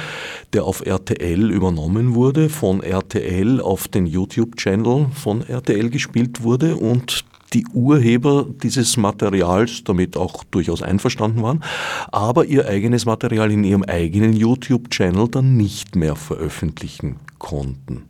[0.53, 7.25] der auf RTL übernommen wurde, von RTL auf den YouTube-Channel von RTL gespielt wurde und
[7.53, 11.65] die Urheber dieses Materials damit auch durchaus einverstanden waren,
[12.13, 18.05] aber ihr eigenes Material in ihrem eigenen YouTube-Channel dann nicht mehr veröffentlichen konnten.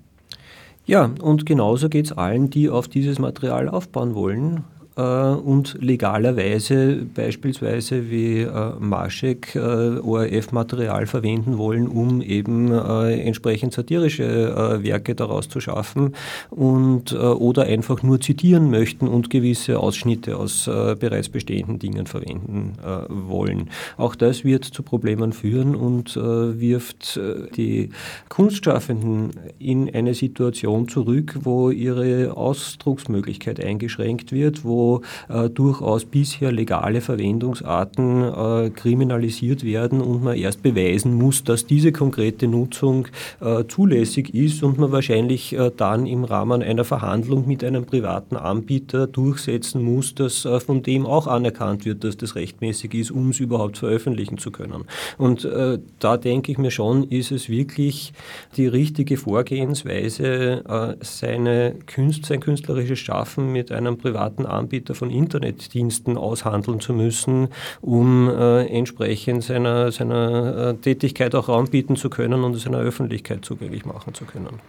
[0.86, 4.64] Ja, und genauso geht es allen, die auf dieses Material aufbauen wollen.
[4.98, 14.80] Äh, und legalerweise beispielsweise wie äh, Maschek äh, ORF-Material verwenden wollen, um eben entsprechend satirische
[14.82, 16.14] Werke daraus zu schaffen
[16.50, 22.74] und oder einfach nur zitieren möchten und gewisse Ausschnitte aus bereits bestehenden Dingen verwenden
[23.08, 23.70] wollen.
[23.96, 27.20] Auch das wird zu Problemen führen und wirft
[27.56, 27.90] die
[28.28, 34.87] Kunstschaffenden in eine Situation zurück, wo ihre Ausdrucksmöglichkeit eingeschränkt wird, wo
[35.28, 41.92] äh, durchaus bisher legale Verwendungsarten äh, kriminalisiert werden und man erst beweisen muss, dass diese
[41.92, 43.08] konkrete Nutzung
[43.40, 48.36] äh, zulässig ist und man wahrscheinlich äh, dann im Rahmen einer Verhandlung mit einem privaten
[48.36, 53.30] Anbieter durchsetzen muss, dass äh, von dem auch anerkannt wird, dass das rechtmäßig ist, um
[53.30, 54.84] es überhaupt veröffentlichen zu können.
[55.16, 58.12] Und äh, da denke ich mir schon, ist es wirklich
[58.56, 60.62] die richtige Vorgehensweise,
[61.00, 67.48] seine Künst, sein künstlerisches Schaffen mit einem privaten Anbieter Anbieter von Internetdiensten aushandeln zu müssen,
[67.80, 72.78] um äh, entsprechend seiner, seiner äh, Tätigkeit auch Raum bieten zu können und es einer
[72.78, 74.60] Öffentlichkeit zugänglich machen zu können.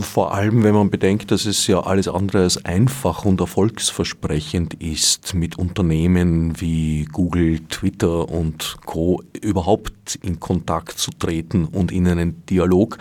[0.00, 5.34] Vor allem, wenn man bedenkt, dass es ja alles andere als einfach und erfolgsversprechend ist,
[5.34, 9.22] mit Unternehmen wie Google, Twitter und Co.
[9.40, 12.98] überhaupt in Kontakt zu treten und in einen Dialog,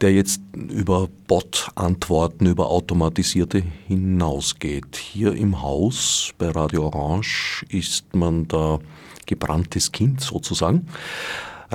[0.00, 4.96] der jetzt über Bot-Antworten, über automatisierte hinausgeht.
[4.96, 8.78] Hier im Haus bei Radio Orange ist man da
[9.26, 10.86] gebranntes Kind sozusagen.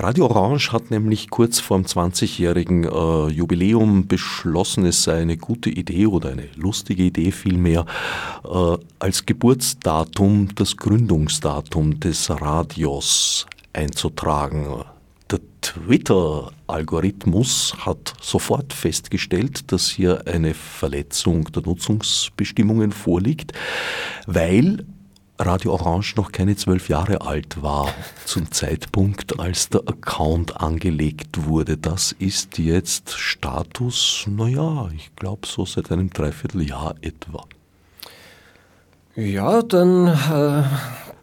[0.00, 5.70] Radio Orange hat nämlich kurz vor dem 20-jährigen äh, Jubiläum beschlossen, es sei eine gute
[5.70, 7.84] Idee oder eine lustige Idee vielmehr,
[8.44, 14.84] äh, als Geburtsdatum das Gründungsdatum des Radios einzutragen.
[15.32, 23.52] Der Twitter-Algorithmus hat sofort festgestellt, dass hier eine Verletzung der Nutzungsbestimmungen vorliegt,
[24.28, 24.86] weil
[25.40, 31.76] Radio Orange noch keine zwölf Jahre alt war zum Zeitpunkt, als der Account angelegt wurde.
[31.76, 37.44] Das ist jetzt Status, naja, ich glaube so seit einem Dreivierteljahr etwa.
[39.14, 40.62] Ja, dann äh,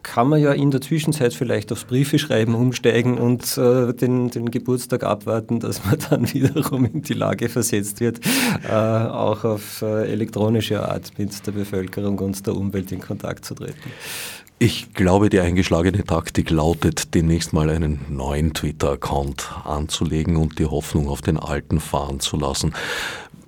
[0.06, 5.02] kann man ja in der Zwischenzeit vielleicht aufs Briefeschreiben umsteigen und äh, den, den Geburtstag
[5.02, 8.20] abwarten, dass man dann wiederum in die Lage versetzt wird,
[8.68, 13.54] äh, auch auf äh, elektronische Art mit der Bevölkerung und der Umwelt in Kontakt zu
[13.54, 13.90] treten.
[14.60, 21.08] Ich glaube, die eingeschlagene Taktik lautet, demnächst mal einen neuen Twitter-Account anzulegen und die Hoffnung
[21.08, 22.72] auf den alten fahren zu lassen.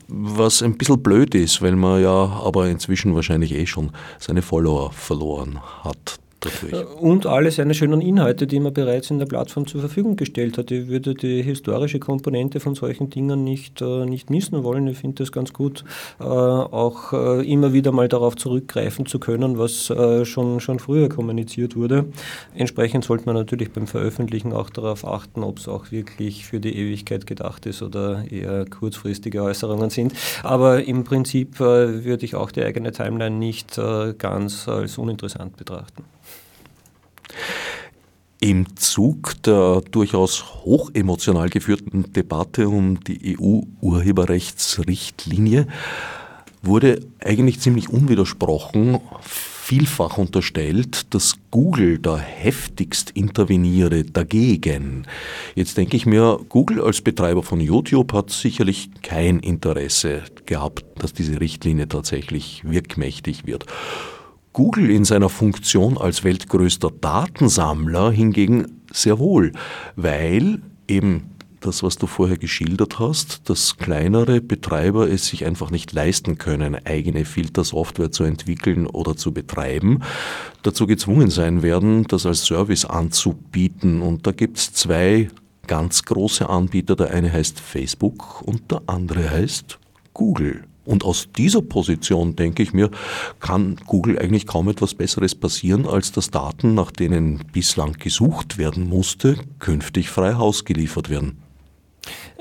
[0.09, 4.91] Was ein bisschen blöd ist, weil man ja aber inzwischen wahrscheinlich eh schon seine Follower
[4.91, 6.73] verloren hat dadurch.
[6.73, 10.59] Äh, und alle seine schönen Inhalte, die man bereits in der Plattform zur Verfügung gestellt
[10.59, 10.71] hat.
[10.71, 14.87] Ich würde die historische Komponente von solchen Dingen nicht, äh, nicht missen wollen.
[14.87, 15.85] Ich finde es ganz gut,
[16.21, 19.93] äh, auch immer wieder mal darauf zurückgreifen zu können, was
[20.25, 22.07] schon, schon früher kommuniziert wurde.
[22.55, 26.77] Entsprechend sollte man natürlich beim Veröffentlichen auch darauf achten, ob es auch wirklich für die
[26.77, 30.13] Ewigkeit gedacht ist oder eher kurzfristige Äußerungen sind.
[30.43, 33.81] Aber im Prinzip würde ich auch die eigene Timeline nicht
[34.19, 36.05] ganz als uninteressant betrachten.
[38.41, 45.67] Im Zug der durchaus hochemotional geführten Debatte um die EU-Urheberrechtsrichtlinie
[46.63, 49.01] wurde eigentlich ziemlich unwidersprochen
[49.69, 55.07] vielfach unterstellt, dass Google da heftigst interveniere dagegen.
[55.55, 61.13] Jetzt denke ich mir, Google als Betreiber von YouTube hat sicherlich kein Interesse gehabt, dass
[61.13, 63.67] diese Richtlinie tatsächlich wirkmächtig wird.
[64.53, 69.53] Google in seiner Funktion als weltgrößter Datensammler hingegen sehr wohl,
[69.97, 71.31] weil eben
[71.61, 76.77] das, was du vorher geschildert hast, dass kleinere Betreiber es sich einfach nicht leisten können,
[76.87, 80.01] eigene Filtersoftware zu entwickeln oder zu betreiben,
[80.63, 84.03] dazu gezwungen sein werden, das als Service anzubieten.
[84.03, 85.29] Und da gibt es zwei
[85.67, 86.97] ganz große Anbieter.
[86.97, 89.79] Der eine heißt Facebook und der andere heißt
[90.15, 90.68] Google.
[90.89, 92.91] Und aus dieser Position, denke ich mir,
[93.41, 98.89] kann Google eigentlich kaum etwas Besseres passieren, als dass Daten, nach denen bislang gesucht werden
[98.89, 101.37] musste, künftig frei Haus geliefert werden.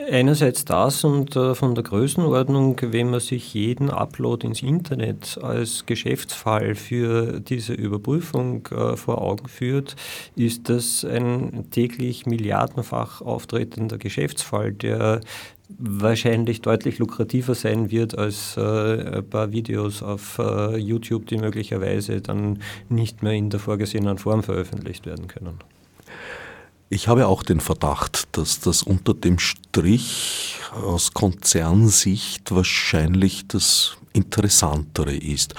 [0.09, 5.85] Einerseits das und äh, von der Größenordnung, wenn man sich jeden Upload ins Internet als
[5.85, 9.97] Geschäftsfall für diese Überprüfung äh, vor Augen führt,
[10.37, 15.19] ist das ein täglich milliardenfach auftretender Geschäftsfall, der
[15.69, 22.21] wahrscheinlich deutlich lukrativer sein wird als äh, ein paar Videos auf äh, YouTube, die möglicherweise
[22.21, 22.59] dann
[22.89, 25.59] nicht mehr in der vorgesehenen Form veröffentlicht werden können.
[26.89, 35.13] Ich habe auch den Verdacht, dass das unter dem Strich aus Konzernsicht wahrscheinlich das Interessantere
[35.13, 35.53] ist.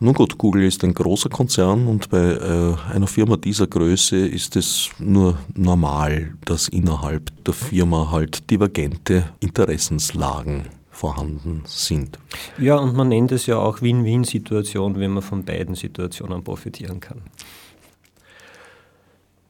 [0.00, 4.56] Nun gut, Google ist ein großer Konzern und bei äh, einer Firma dieser Größe ist
[4.56, 12.18] es nur normal, dass innerhalb der Firma halt divergente Interessenslagen vorhanden sind.
[12.58, 17.20] Ja, und man nennt es ja auch Win-Win-Situation, wenn man von beiden Situationen profitieren kann.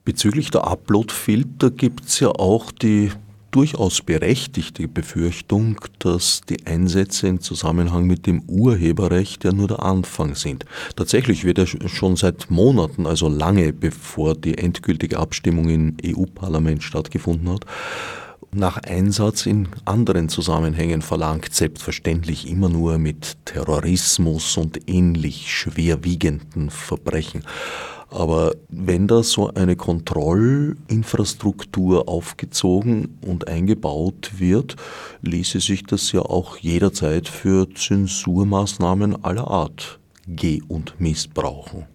[0.04, 3.12] Bezüglich der Upload-Filter gibt es ja auch die
[3.52, 10.34] durchaus berechtigte Befürchtung, dass die Einsätze im Zusammenhang mit dem Urheberrecht ja nur der Anfang
[10.34, 10.64] sind.
[10.96, 17.50] Tatsächlich wird ja schon seit Monaten, also lange bevor die endgültige Abstimmung im EU-Parlament stattgefunden
[17.50, 17.64] hat,
[18.54, 27.44] nach Einsatz in anderen Zusammenhängen verlangt, selbstverständlich immer nur mit Terrorismus und ähnlich schwerwiegenden Verbrechen.
[28.12, 34.76] Aber wenn da so eine Kontrollinfrastruktur aufgezogen und eingebaut wird,
[35.22, 41.86] ließe sich das ja auch jederzeit für Zensurmaßnahmen aller Art geh- und missbrauchen.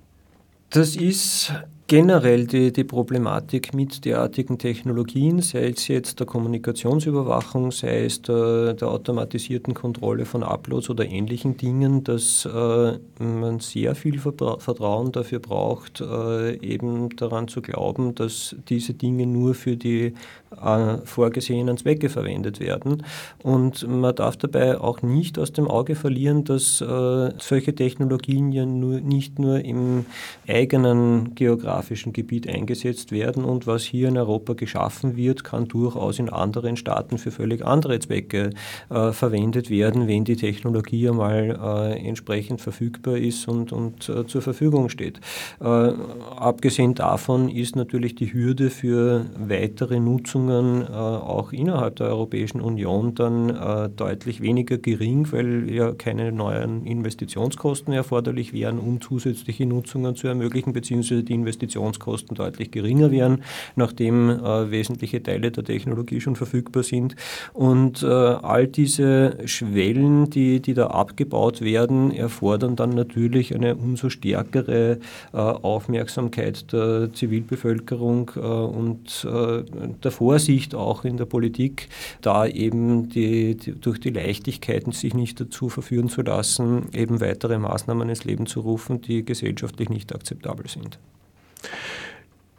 [0.69, 1.53] Das ist
[1.87, 8.73] generell die, die Problematik mit derartigen Technologien, sei es jetzt der Kommunikationsüberwachung, sei es der,
[8.73, 15.39] der automatisierten Kontrolle von Uploads oder ähnlichen Dingen, dass äh, man sehr viel Vertrauen dafür
[15.39, 20.13] braucht, äh, eben daran zu glauben, dass diese Dinge nur für die
[20.55, 23.03] äh, vorgesehenen Zwecke verwendet werden.
[23.43, 28.65] Und man darf dabei auch nicht aus dem Auge verlieren, dass äh, solche Technologien ja
[28.65, 30.05] nur, nicht nur im
[30.47, 36.29] eigenen geografischen Gebiet eingesetzt werden und was hier in Europa geschaffen wird, kann durchaus in
[36.29, 38.51] anderen Staaten für völlig andere Zwecke
[38.89, 44.89] äh, verwendet werden, wenn die Technologie einmal äh, entsprechend verfügbar ist und, und zur Verfügung
[44.89, 45.19] steht.
[45.59, 52.61] Abgesehen davon ist natürlich die Hürde für weitere Nutzung Nutzungen äh, auch innerhalb der Europäischen
[52.61, 59.65] Union dann äh, deutlich weniger gering, weil ja keine neuen Investitionskosten erforderlich wären, um zusätzliche
[59.65, 63.43] Nutzungen zu ermöglichen, beziehungsweise die Investitionskosten deutlich geringer wären,
[63.75, 67.15] nachdem äh, wesentliche Teile der Technologie schon verfügbar sind.
[67.53, 74.09] Und äh, all diese Schwellen, die, die da abgebaut werden, erfordern dann natürlich eine umso
[74.09, 74.99] stärkere
[75.33, 79.63] äh, Aufmerksamkeit der Zivilbevölkerung äh, und äh,
[80.03, 81.87] der Vorsicht auch in der Politik,
[82.21, 87.57] da eben die, die, durch die Leichtigkeiten sich nicht dazu verführen zu lassen, eben weitere
[87.57, 90.99] Maßnahmen ins Leben zu rufen, die gesellschaftlich nicht akzeptabel sind.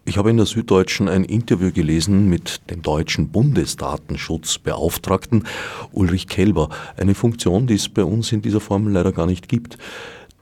[0.07, 5.45] Ich habe in der Süddeutschen ein Interview gelesen mit dem deutschen Bundesdatenschutzbeauftragten
[5.93, 9.77] Ulrich Kelber, eine Funktion, die es bei uns in dieser Form leider gar nicht gibt,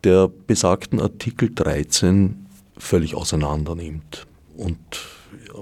[0.04, 2.46] der besagten Artikel 13
[2.78, 4.28] völlig auseinander nimmt.
[4.56, 4.78] Und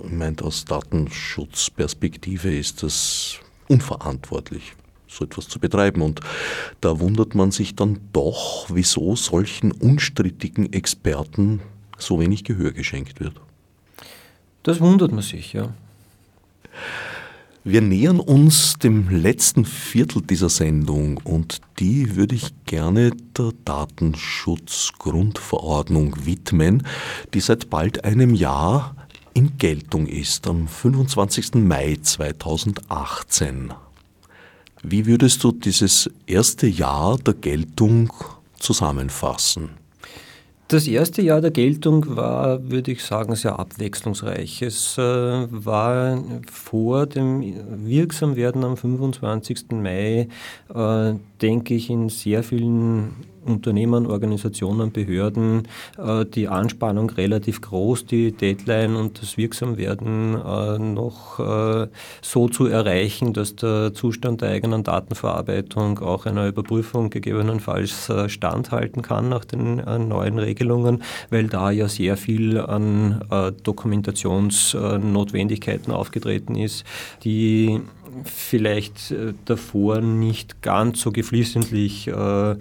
[0.02, 3.38] meint, aus Datenschutzperspektive ist das
[3.68, 4.72] unverantwortlich,
[5.08, 6.02] so etwas zu betreiben.
[6.02, 6.20] Und
[6.80, 11.60] da wundert man sich dann doch, wieso solchen unstrittigen Experten
[11.98, 13.40] so wenig Gehör geschenkt wird.
[14.62, 15.74] Das wundert man sich, ja.
[17.66, 26.26] Wir nähern uns dem letzten Viertel dieser Sendung und die würde ich gerne der Datenschutzgrundverordnung
[26.26, 26.86] widmen,
[27.32, 28.94] die seit bald einem Jahr
[29.34, 31.54] in Geltung ist, am 25.
[31.56, 33.74] Mai 2018.
[34.82, 38.12] Wie würdest du dieses erste Jahr der Geltung
[38.58, 39.70] zusammenfassen?
[40.68, 44.62] Das erste Jahr der Geltung war, würde ich sagen, sehr abwechslungsreich.
[44.62, 47.42] Es äh, war vor dem
[47.86, 49.72] Wirksamwerden am 25.
[49.72, 50.28] Mai,
[50.74, 53.14] äh, denke ich, in sehr vielen
[53.44, 55.68] Unternehmen, Organisationen, Behörden
[55.98, 61.86] äh, die Anspannung relativ groß, die Deadline und das Wirksamwerden äh, noch äh,
[62.22, 69.28] so zu erreichen, dass der Zustand der eigenen Datenverarbeitung auch einer Überprüfung gegebenenfalls standhalten kann
[69.28, 73.22] nach den neuen Regelungen, weil da ja sehr viel an
[73.62, 76.84] Dokumentationsnotwendigkeiten aufgetreten ist,
[77.24, 77.80] die
[78.24, 82.56] vielleicht äh, davor nicht ganz so geflissentlich äh, äh,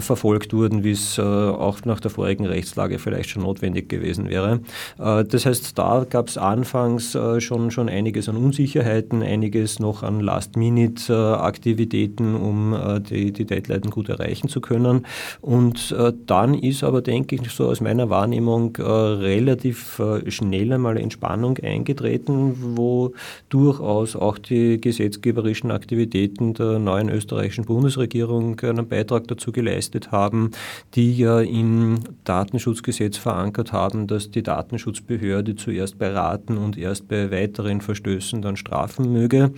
[0.00, 4.60] verfolgt wurden, wie es äh, auch nach der vorigen Rechtslage vielleicht schon notwendig gewesen wäre.
[4.98, 10.20] Äh, das heißt, da gab es anfangs schon, schon einiges an Unsicherheiten, einiges noch an
[10.20, 12.76] Last-Minute-Aktivitäten, um
[13.08, 15.06] die, die Deadline gut erreichen zu können.
[15.40, 15.94] Und
[16.26, 23.12] dann ist aber, denke ich, so aus meiner Wahrnehmung relativ schnell einmal Entspannung eingetreten, wo
[23.48, 30.52] durchaus auch die gesetzgeberischen Aktivitäten der neuen österreichischen Bundesregierung einen Beitrag dazu geleistet haben,
[30.94, 37.82] die ja im Datenschutzgesetz verankert haben, dass die Datenschutzbehörde zuerst beraten und erst bei weiteren
[37.82, 39.52] Verstößen dann strafen möge.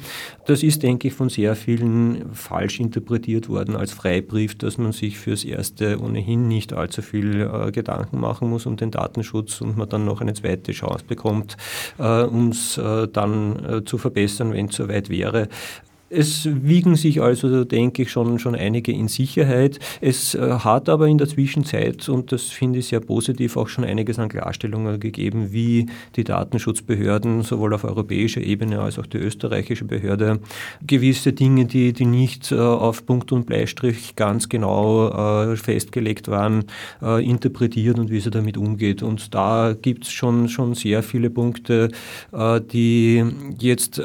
[0.46, 5.16] Das ist, denke ich, von sehr vielen falsch interpretiert worden als Freibrief, dass man sich
[5.18, 9.88] fürs Erste ohnehin nicht allzu viel äh, Gedanken machen muss um den Datenschutz und man
[9.88, 11.56] dann noch eine zweite Chance bekommt,
[11.98, 15.48] äh, um es äh, dann äh, zu verbessern, wenn es soweit wäre wäre.
[16.12, 19.78] Es wiegen sich also, denke ich, schon, schon einige in Sicherheit.
[20.00, 23.84] Es äh, hat aber in der Zwischenzeit, und das finde ich sehr positiv, auch schon
[23.84, 29.84] einiges an Klarstellungen gegeben, wie die Datenschutzbehörden sowohl auf europäischer Ebene als auch die österreichische
[29.84, 30.40] Behörde
[30.84, 36.64] gewisse Dinge, die, die nicht äh, auf Punkt und Bleistrich ganz genau äh, festgelegt waren,
[37.00, 39.02] interpretiert und wie sie damit umgeht.
[39.02, 41.90] Und da gibt es schon, schon sehr viele Punkte,
[42.32, 43.24] die
[43.58, 44.02] jetzt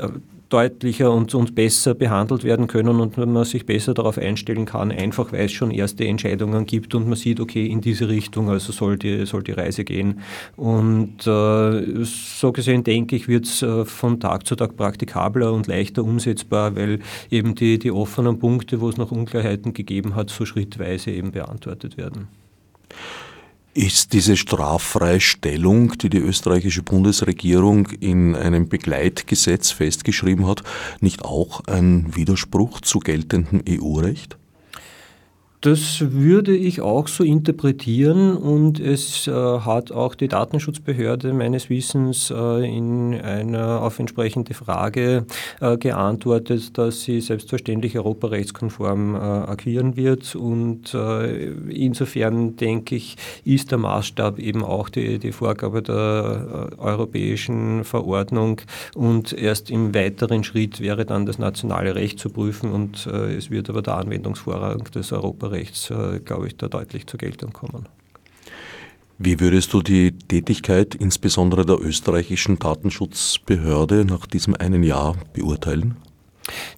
[0.49, 5.31] deutlicher und, und besser behandelt werden können und man sich besser darauf einstellen kann, einfach
[5.31, 8.97] weil es schon erste Entscheidungen gibt und man sieht, okay, in diese Richtung, also soll
[8.97, 10.21] die, soll die Reise gehen.
[10.55, 15.67] Und äh, so gesehen denke ich, wird es äh, von Tag zu Tag praktikabler und
[15.67, 16.99] leichter umsetzbar, weil
[17.31, 21.97] eben die, die offenen Punkte, wo es noch Unklarheiten gegeben hat, so schrittweise eben beantwortet
[21.97, 22.27] werden.
[23.77, 30.63] Ist diese straffreie Stellung, die die österreichische Bundesregierung in einem Begleitgesetz festgeschrieben hat,
[31.01, 34.37] nicht auch ein Widerspruch zu geltendem EU-Recht?
[35.65, 42.29] Das würde ich auch so interpretieren und es äh, hat auch die Datenschutzbehörde meines Wissens
[42.29, 45.25] äh, in einer auf entsprechende Frage
[45.61, 53.71] äh, geantwortet, dass sie selbstverständlich europarechtskonform äh, agieren wird und äh, insofern denke ich, ist
[53.71, 58.61] der Maßstab eben auch die, die Vorgabe der äh, europäischen Verordnung
[58.93, 63.69] und erst im weiteren Schritt wäre dann das nationale Recht zu prüfen und es wird
[63.69, 67.87] aber der Anwendungsvorrang des Europarechts Rechts, äh, glaube ich, da deutlich zur Geltung kommen.
[69.17, 75.95] Wie würdest du die Tätigkeit insbesondere der österreichischen Datenschutzbehörde nach diesem einen Jahr beurteilen?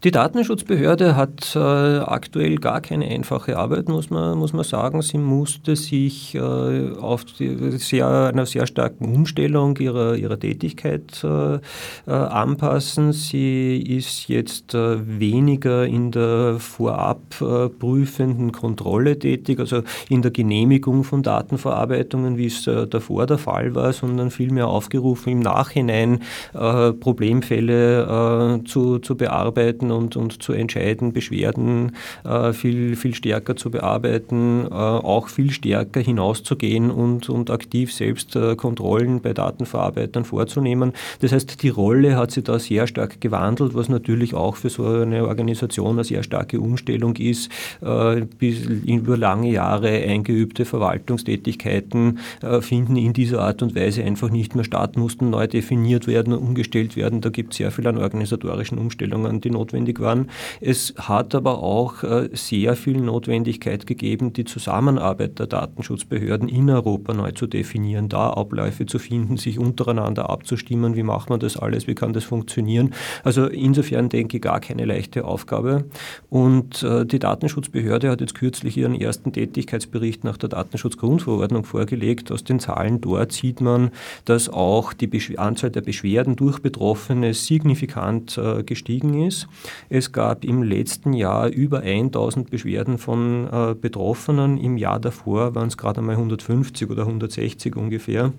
[0.04, 5.02] Die Datenschutzbehörde hat äh, aktuell gar keine einfache Arbeit, muss man, muss man sagen.
[5.02, 11.60] Sie musste sich äh, auf sehr, einer sehr starken Umstellung ihrer, ihrer Tätigkeit äh, äh
[12.08, 13.12] anpassen.
[13.12, 20.32] Sie ist jetzt äh, weniger in der vorab äh, prüfenden Kontrolle tätig, also in der
[20.32, 26.20] Genehmigung von Datenverarbeitungen, wie es davor der Fall war, sondern vielmehr aufgerufen, im Nachhinein
[26.54, 31.94] Problemfälle zu, zu bearbeiten bearbeiten und, und zu entscheiden, Beschwerden
[32.24, 38.36] äh, viel, viel stärker zu bearbeiten, äh, auch viel stärker hinauszugehen und, und aktiv selbst
[38.36, 40.94] äh, Kontrollen bei Datenverarbeitern vorzunehmen.
[41.22, 44.86] Das heißt, die Rolle hat sich da sehr stark gewandelt, was natürlich auch für so
[44.86, 47.52] eine Organisation eine sehr starke Umstellung ist,
[47.82, 54.30] äh, bis über lange Jahre eingeübte Verwaltungstätigkeiten äh, finden in dieser Art und Weise einfach
[54.30, 57.22] nicht mehr statt, mussten neu definiert werden, umgestellt werden.
[57.22, 60.30] Da gibt es sehr viel an organisatorischen Umstellungen, die notwendig waren.
[60.62, 67.14] Es hat aber auch äh, sehr viel Notwendigkeit gegeben, die Zusammenarbeit der Datenschutzbehörden in Europa
[67.14, 71.88] neu zu definieren, da Abläufe zu finden, sich untereinander abzustimmen, wie macht man das alles,
[71.88, 72.94] wie kann das funktionieren.
[73.24, 75.86] Also insofern denke ich gar keine leichte Aufgabe.
[76.30, 82.32] Und äh, die Datenschutzbehörde hat jetzt kürzlich ihren ersten Tätigkeitsbericht nach der Datenschutzgrundverordnung vorgelegt.
[82.32, 83.92] Aus den Zahlen dort sieht man,
[84.26, 89.48] dass auch die Anzahl der Beschwerden durch Betroffene signifikant äh, gestiegen ist ist.
[89.90, 94.58] Es gab im letzten Jahr über 1000 Beschwerden von äh, Betroffenen.
[94.58, 98.34] Im Jahr davor waren es gerade einmal 150 oder 160 ungefähr.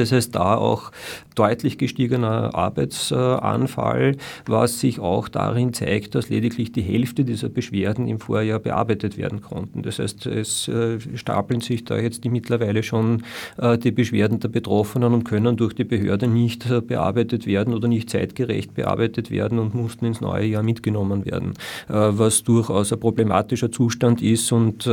[0.00, 0.90] Das heißt, da auch
[1.34, 8.18] deutlich gestiegener Arbeitsanfall, was sich auch darin zeigt, dass lediglich die Hälfte dieser Beschwerden im
[8.18, 9.82] Vorjahr bearbeitet werden konnten.
[9.82, 13.22] Das heißt, es äh, stapeln sich da jetzt die mittlerweile schon
[13.58, 17.88] äh, die Beschwerden der Betroffenen und können durch die Behörde nicht äh, bearbeitet werden oder
[17.88, 21.54] nicht zeitgerecht bearbeitet werden und mussten ins neue Jahr mitgenommen werden,
[21.88, 24.52] was durchaus ein problematischer Zustand ist.
[24.52, 24.88] Und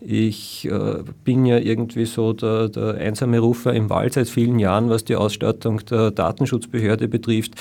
[0.00, 0.68] ich
[1.24, 5.16] bin ja irgendwie so der, der einsame Rufer im Wald seit vielen Jahren, was die
[5.16, 7.54] Ausstattung der Datenschutzbehörde betrifft.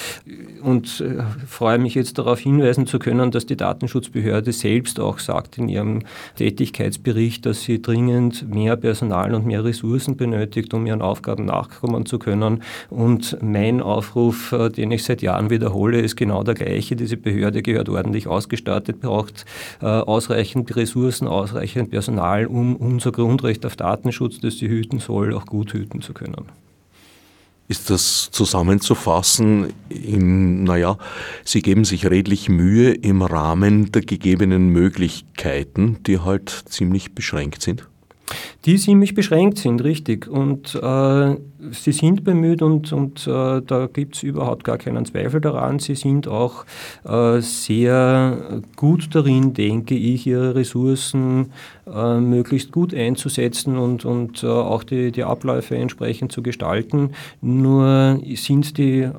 [0.62, 5.58] Und äh, freue mich jetzt darauf hinweisen zu können, dass die Datenschutzbehörde selbst auch sagt
[5.58, 6.04] in ihrem
[6.36, 12.20] Tätigkeitsbericht, dass sie dringend mehr Personal und mehr Ressourcen benötigt, um ihren Aufgaben nachkommen zu
[12.20, 12.62] können.
[12.92, 16.96] Und mein Aufruf, äh, den ich seit Jahren wiederhole, ist genau der gleiche.
[16.96, 19.46] Diese Behörde gehört ordentlich ausgestattet, braucht
[19.82, 25.48] äh, ausreichend Ressourcen, ausreichend Personal, um unser Grundrecht auf Datenschutz, das sie hüten soll, auch
[25.48, 26.66] gut hüten zu können.
[27.70, 30.97] Ist das zusammenzufassen in, naja,
[31.43, 37.89] Sie geben sich redlich Mühe im Rahmen der gegebenen Möglichkeiten, die halt ziemlich beschränkt sind?
[38.66, 40.28] Die ziemlich beschränkt sind, richtig.
[40.28, 41.36] Und äh,
[41.72, 45.80] sie sind bemüht und, und äh, da gibt es überhaupt gar keinen Zweifel daran.
[45.80, 46.66] Sie sind auch
[47.06, 51.54] äh, sehr gut darin, denke ich, ihre Ressourcen
[51.86, 57.12] äh, möglichst gut einzusetzen und, und äh, auch die, die Abläufe entsprechend zu gestalten.
[57.42, 59.10] Nur sind die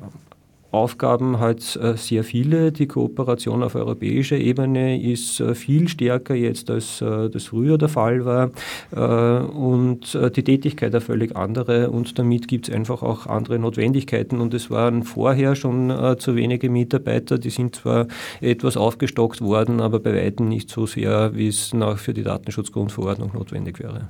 [0.71, 2.71] Aufgaben halt äh, sehr viele.
[2.71, 7.89] Die Kooperation auf europäischer Ebene ist äh, viel stärker jetzt, als äh, das früher der
[7.89, 8.51] Fall war.
[8.91, 11.89] Und die Tätigkeit eine völlig andere.
[11.89, 14.39] Und damit gibt es einfach auch andere Notwendigkeiten.
[14.39, 17.37] Und es waren vorher schon zu wenige Mitarbeiter.
[17.37, 18.07] Die sind zwar
[18.41, 23.31] etwas aufgestockt worden, aber bei weitem nicht so sehr, wie es nach für die Datenschutzgrundverordnung
[23.33, 24.07] notwendig wäre.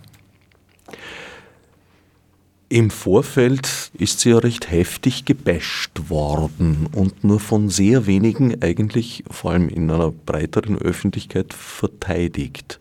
[2.72, 9.24] Im Vorfeld ist sie ja recht heftig gebasht worden und nur von sehr wenigen eigentlich,
[9.32, 12.80] vor allem in einer breiteren Öffentlichkeit, verteidigt.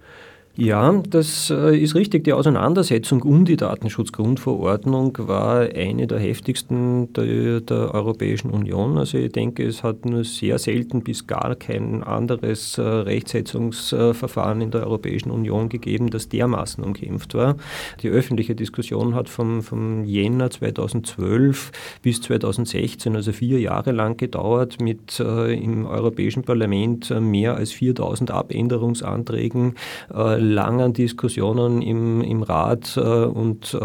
[0.60, 2.24] Ja, das äh, ist richtig.
[2.24, 8.98] Die Auseinandersetzung um die Datenschutzgrundverordnung war eine der heftigsten der, der, Europäischen Union.
[8.98, 14.72] Also ich denke, es hat nur sehr selten bis gar kein anderes äh, Rechtsetzungsverfahren in
[14.72, 17.54] der Europäischen Union gegeben, das dermaßen umkämpft war.
[18.02, 21.70] Die öffentliche Diskussion hat vom, vom Jänner 2012
[22.02, 28.32] bis 2016, also vier Jahre lang gedauert, mit äh, im Europäischen Parlament mehr als 4000
[28.32, 29.76] Abänderungsanträgen
[30.48, 33.78] langen Diskussionen im, im Rat äh, und äh,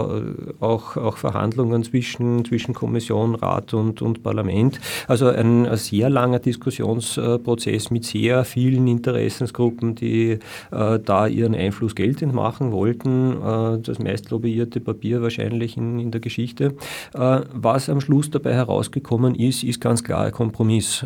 [0.60, 4.80] auch, auch Verhandlungen zwischen, zwischen Kommission, Rat und, und Parlament.
[5.08, 10.40] Also ein, ein sehr langer Diskussionsprozess mit sehr vielen Interessensgruppen, die
[10.72, 13.34] äh, da ihren Einfluss geltend machen wollten.
[13.34, 16.76] Äh, das meist lobbyierte Papier wahrscheinlich in, in der Geschichte.
[17.14, 21.06] Äh, was am Schluss dabei herausgekommen ist, ist ganz klar ein Kompromiss.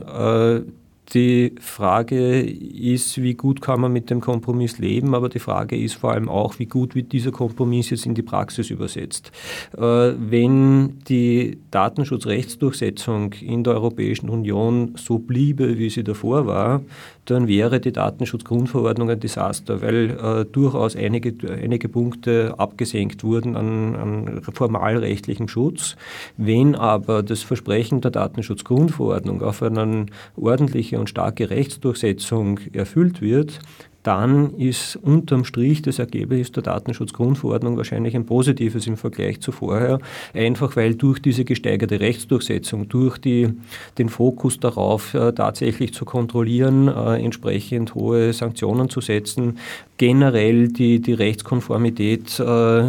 [1.14, 5.93] Die Frage ist, wie gut kann man mit dem Kompromiss leben, aber die Frage ist
[5.93, 9.32] vor allem auch, wie gut wird dieser Kompromiss jetzt in die Praxis übersetzt.
[9.78, 16.82] Äh, wenn die Datenschutzrechtsdurchsetzung in der Europäischen Union so bliebe, wie sie davor war,
[17.30, 23.96] dann wäre die Datenschutzgrundverordnung ein Desaster, weil äh, durchaus einige, einige Punkte abgesenkt wurden an,
[23.96, 25.98] an formalrechtlichem Schutz.
[26.38, 30.06] Wenn aber das Versprechen der Datenschutzgrundverordnung auf eine
[30.36, 33.60] ordentliche und starke Rechtsdurchsetzung erfüllt wird,
[34.08, 39.99] dann ist unterm Strich das Ergebnis der Datenschutzgrundverordnung wahrscheinlich ein positives im Vergleich zu vorher,
[40.34, 43.49] einfach weil durch diese gesteigerte Rechtsdurchsetzung, durch die,
[43.97, 49.58] den Fokus darauf, äh, tatsächlich zu kontrollieren, äh, entsprechend hohe Sanktionen zu setzen,
[49.97, 52.84] generell die, die Rechtskonformität äh,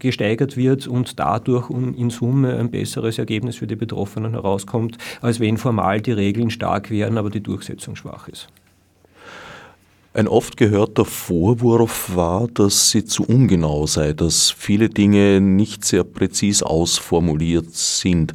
[0.00, 5.58] gesteigert wird und dadurch in Summe ein besseres Ergebnis für die Betroffenen herauskommt, als wenn
[5.58, 8.48] formal die Regeln stark wären, aber die Durchsetzung schwach ist.
[10.12, 16.02] Ein oft gehörter Vorwurf war, dass sie zu ungenau sei, dass viele Dinge nicht sehr
[16.02, 18.34] präzis ausformuliert sind.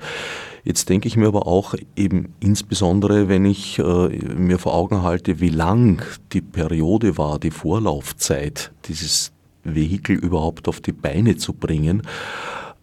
[0.64, 5.42] Jetzt denke ich mir aber auch eben insbesondere, wenn ich äh, mir vor Augen halte,
[5.42, 6.02] wie lang
[6.32, 9.34] die Periode war, die Vorlaufzeit, dieses
[9.66, 12.04] Vehikel überhaupt auf die Beine zu bringen,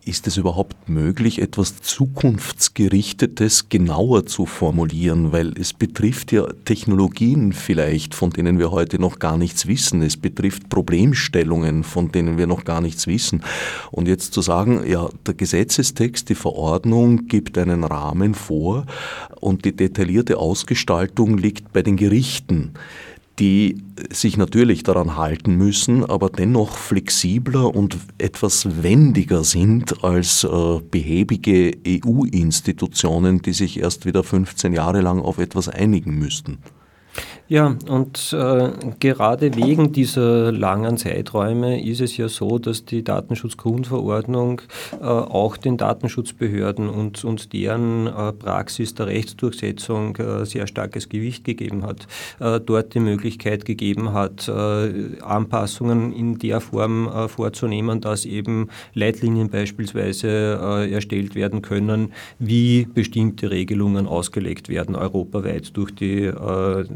[0.05, 5.33] ist es überhaupt möglich, etwas Zukunftsgerichtetes genauer zu formulieren?
[5.33, 10.03] Weil es betrifft ja Technologien vielleicht, von denen wir heute noch gar nichts wissen.
[10.03, 13.43] Es betrifft Problemstellungen, von denen wir noch gar nichts wissen.
[13.91, 18.87] Und jetzt zu sagen, ja, der Gesetzestext, die Verordnung gibt einen Rahmen vor
[19.41, 22.73] und die detaillierte Ausgestaltung liegt bei den Gerichten
[23.43, 23.82] die
[24.12, 31.72] sich natürlich daran halten müssen, aber dennoch flexibler und etwas wendiger sind als äh, behäbige
[31.84, 36.59] EU-Institutionen, die sich erst wieder 15 Jahre lang auf etwas einigen müssten.
[37.53, 44.63] Ja, und äh, gerade wegen dieser langen Zeiträume ist es ja so, dass die Datenschutzgrundverordnung
[44.99, 51.45] äh, auch den Datenschutzbehörden und, und deren äh, Praxis der Rechtsdurchsetzung äh, sehr starkes Gewicht
[51.45, 52.07] gegeben hat,
[52.41, 59.51] äh, dort die Möglichkeit gegeben hat, äh, Anpassungen in der Form vorzunehmen, dass eben Leitlinien
[59.51, 66.31] beispielsweise erstellt werden können, wie bestimmte Regelungen ausgelegt werden, europaweit durch die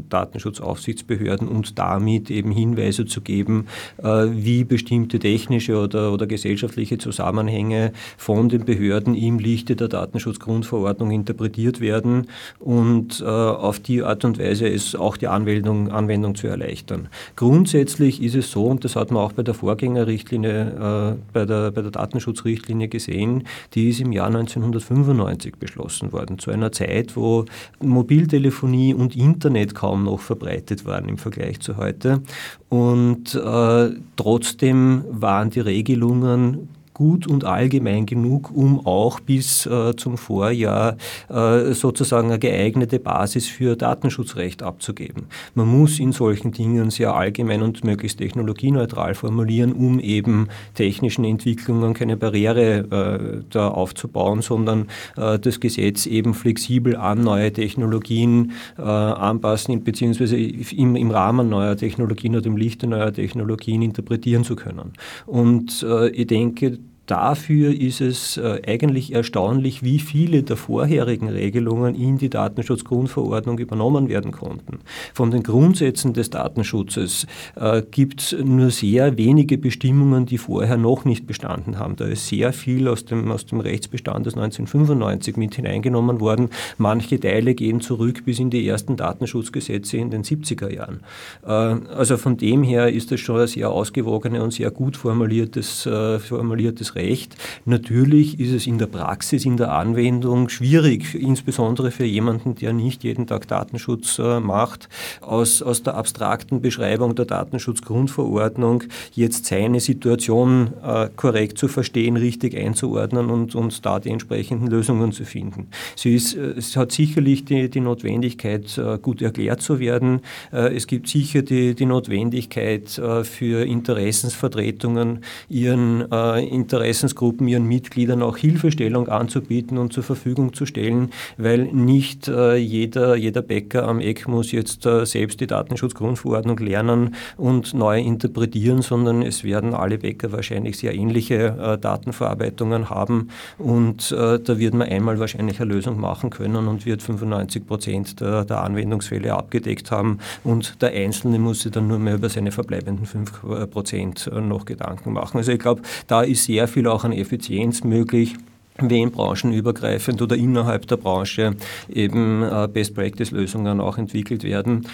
[0.09, 3.67] Datenschutz Datenschutzaufsichtsbehörden und damit eben Hinweise zu geben,
[3.97, 11.11] äh, wie bestimmte technische oder, oder gesellschaftliche Zusammenhänge von den Behörden im Lichte der Datenschutzgrundverordnung
[11.11, 12.27] interpretiert werden
[12.59, 17.09] und äh, auf die Art und Weise es auch die Anwendung, Anwendung zu erleichtern.
[17.35, 21.71] Grundsätzlich ist es so, und das hat man auch bei der Vorgängerrichtlinie, äh, bei der,
[21.71, 23.43] bei der Datenschutzrichtlinie gesehen,
[23.73, 27.45] die ist im Jahr 1995 beschlossen worden, zu einer Zeit, wo
[27.81, 32.21] Mobiltelefonie und Internet kaum noch verbreitet waren im Vergleich zu heute.
[32.69, 40.17] Und äh, trotzdem waren die Regelungen gut und allgemein genug, um auch bis äh, zum
[40.17, 40.97] Vorjahr
[41.29, 45.25] äh, sozusagen eine geeignete Basis für Datenschutzrecht abzugeben.
[45.53, 51.93] Man muss in solchen Dingen sehr allgemein und möglichst technologieneutral formulieren, um eben technischen Entwicklungen
[51.93, 54.87] keine Barriere äh, da aufzubauen, sondern
[55.17, 61.77] äh, das Gesetz eben flexibel an neue Technologien äh, anpassen, beziehungsweise im, im Rahmen neuer
[61.77, 64.93] Technologien oder im Lichte neuer Technologien interpretieren zu können.
[65.27, 71.95] Und äh, ich denke, dafür ist es äh, eigentlich erstaunlich, wie viele der vorherigen Regelungen
[71.95, 74.79] in die Datenschutzgrundverordnung übernommen werden konnten.
[75.13, 81.05] Von den Grundsätzen des Datenschutzes äh, gibt es nur sehr wenige Bestimmungen, die vorher noch
[81.05, 81.95] nicht bestanden haben.
[81.95, 86.49] Da ist sehr viel aus dem, aus dem Rechtsbestand des 1995 mit hineingenommen worden.
[86.77, 90.99] Manche Teile gehen zurück bis in die ersten Datenschutzgesetze in den 70er Jahren.
[91.45, 95.87] Äh, also von dem her ist das schon ein sehr ausgewogene und sehr gut formuliertes,
[96.19, 97.35] formuliertes Recht.
[97.65, 103.03] Natürlich ist es in der Praxis, in der Anwendung schwierig, insbesondere für jemanden, der nicht
[103.03, 104.89] jeden Tag Datenschutz äh, macht,
[105.21, 108.83] aus, aus der abstrakten Beschreibung der Datenschutzgrundverordnung
[109.13, 115.11] jetzt seine Situation äh, korrekt zu verstehen, richtig einzuordnen und, und da die entsprechenden Lösungen
[115.11, 115.67] zu finden.
[115.95, 120.21] Sie ist, äh, es hat sicherlich die, die Notwendigkeit, gut erklärt zu werden.
[120.51, 129.09] Es gibt sicher die, die Notwendigkeit für Interessensvertretungen, ihren Interessen Interessensgruppen ihren Mitgliedern auch Hilfestellung
[129.09, 134.51] anzubieten und zur Verfügung zu stellen, weil nicht äh, jeder, jeder Bäcker am Eck muss
[134.53, 140.77] jetzt äh, selbst die Datenschutzgrundverordnung lernen und neu interpretieren, sondern es werden alle Bäcker wahrscheinlich
[140.77, 146.67] sehr ähnliche äh, Datenverarbeitungen haben und da wird man einmal wahrscheinlich eine Lösung machen können
[146.67, 151.87] und wird 95 Prozent der, der Anwendungsfälle abgedeckt haben und der Einzelne muss sich dann
[151.87, 155.37] nur mehr über seine verbleibenden 5 äh, Prozent noch Gedanken machen.
[155.37, 158.35] Also ich glaube, da ist sehr viel auch an Effizienz möglich
[158.79, 161.55] wenn branchenübergreifend oder innerhalb der Branche
[161.89, 164.87] eben äh, Best-Practice-Lösungen auch entwickelt werden,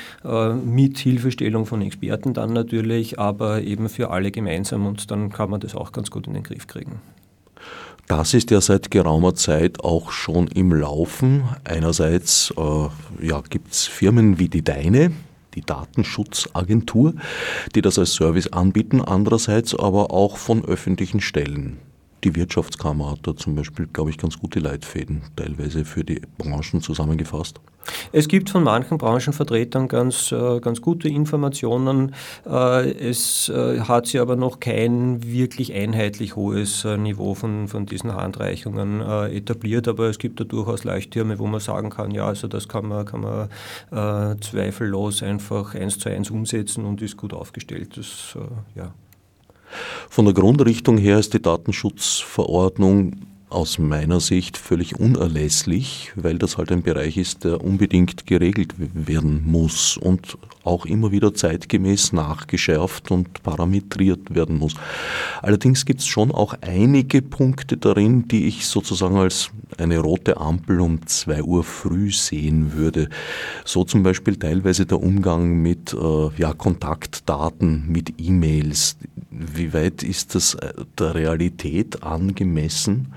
[0.64, 5.60] mit Hilfestellung von Experten dann natürlich, aber eben für alle gemeinsam und dann kann man
[5.60, 7.02] das auch ganz gut in den Griff kriegen.
[8.08, 11.44] Das ist ja seit geraumer Zeit auch schon im Laufen.
[11.64, 15.12] Einerseits äh, ja, gibt es Firmen wie die Deine,
[15.56, 17.14] die Datenschutzagentur,
[17.76, 21.80] die das als Service anbieten, andererseits aber auch von öffentlichen Stellen.
[22.24, 26.82] Die Wirtschaftskammer hat da zum Beispiel, glaube ich, ganz gute Leitfäden teilweise für die Branchen
[26.82, 27.60] zusammengefasst.
[28.14, 32.16] Es gibt von manchen Branchenvertretern ganz, äh, ganz gute Informationen.
[32.46, 38.16] Äh, es äh, hat sich aber noch kein wirklich einheitlich hohes Niveau von, von diesen
[38.16, 42.68] Handreichungen etabliert, aber es gibt da durchaus Leuchttürme, wo man sagen kann, ja, also das
[42.68, 47.98] kann man, kann man zweifellos einfach eins zu eins umsetzen und ist gut aufgestellt.
[47.98, 48.38] Das,
[48.76, 48.94] ja.
[50.10, 53.16] Von der Grundrichtung her ist die Datenschutzverordnung
[53.50, 59.44] aus meiner Sicht völlig unerlässlich, weil das halt ein Bereich ist, der unbedingt geregelt werden
[59.46, 59.98] muss.
[59.98, 64.76] Und auch immer wieder zeitgemäß nachgeschärft und parametriert werden muss.
[65.42, 70.80] Allerdings gibt es schon auch einige Punkte darin, die ich sozusagen als eine rote Ampel
[70.80, 73.10] um zwei Uhr früh sehen würde.
[73.66, 78.98] So zum Beispiel teilweise der Umgang mit äh, ja, Kontaktdaten, mit E-Mails.
[79.30, 83.14] Wie weit ist das äh, der Realität angemessen?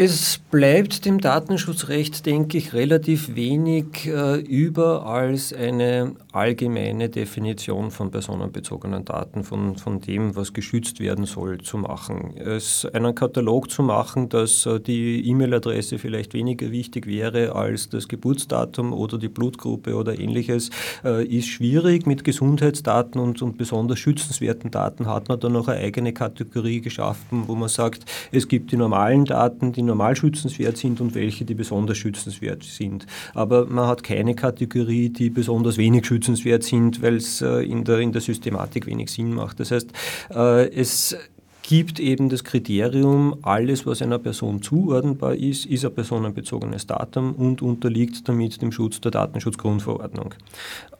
[0.00, 8.10] Es bleibt dem Datenschutzrecht, denke ich, relativ wenig äh, über als eine allgemeine Definition von
[8.10, 12.36] personenbezogenen Daten, von, von dem, was geschützt werden soll, zu machen.
[12.36, 18.06] Es einen Katalog zu machen, dass äh, die E-Mail-Adresse vielleicht weniger wichtig wäre als das
[18.06, 20.70] Geburtsdatum oder die Blutgruppe oder ähnliches,
[21.04, 22.06] äh, ist schwierig.
[22.06, 27.44] Mit Gesundheitsdaten und, und besonders schützenswerten Daten hat man dann noch eine eigene Kategorie geschaffen,
[27.48, 31.54] wo man sagt, es gibt die normalen Daten, die normal schützenswert sind und welche, die
[31.54, 33.06] besonders schützenswert sind.
[33.34, 37.98] Aber man hat keine Kategorie, die besonders wenig schützenswert sind, weil es äh, in, der,
[37.98, 39.60] in der Systematik wenig Sinn macht.
[39.60, 39.90] Das heißt,
[40.34, 41.16] äh, es
[41.62, 47.60] gibt eben das Kriterium, alles, was einer Person zuordnenbar ist, ist ein personenbezogenes Datum und
[47.60, 50.34] unterliegt damit dem Schutz der Datenschutzgrundverordnung.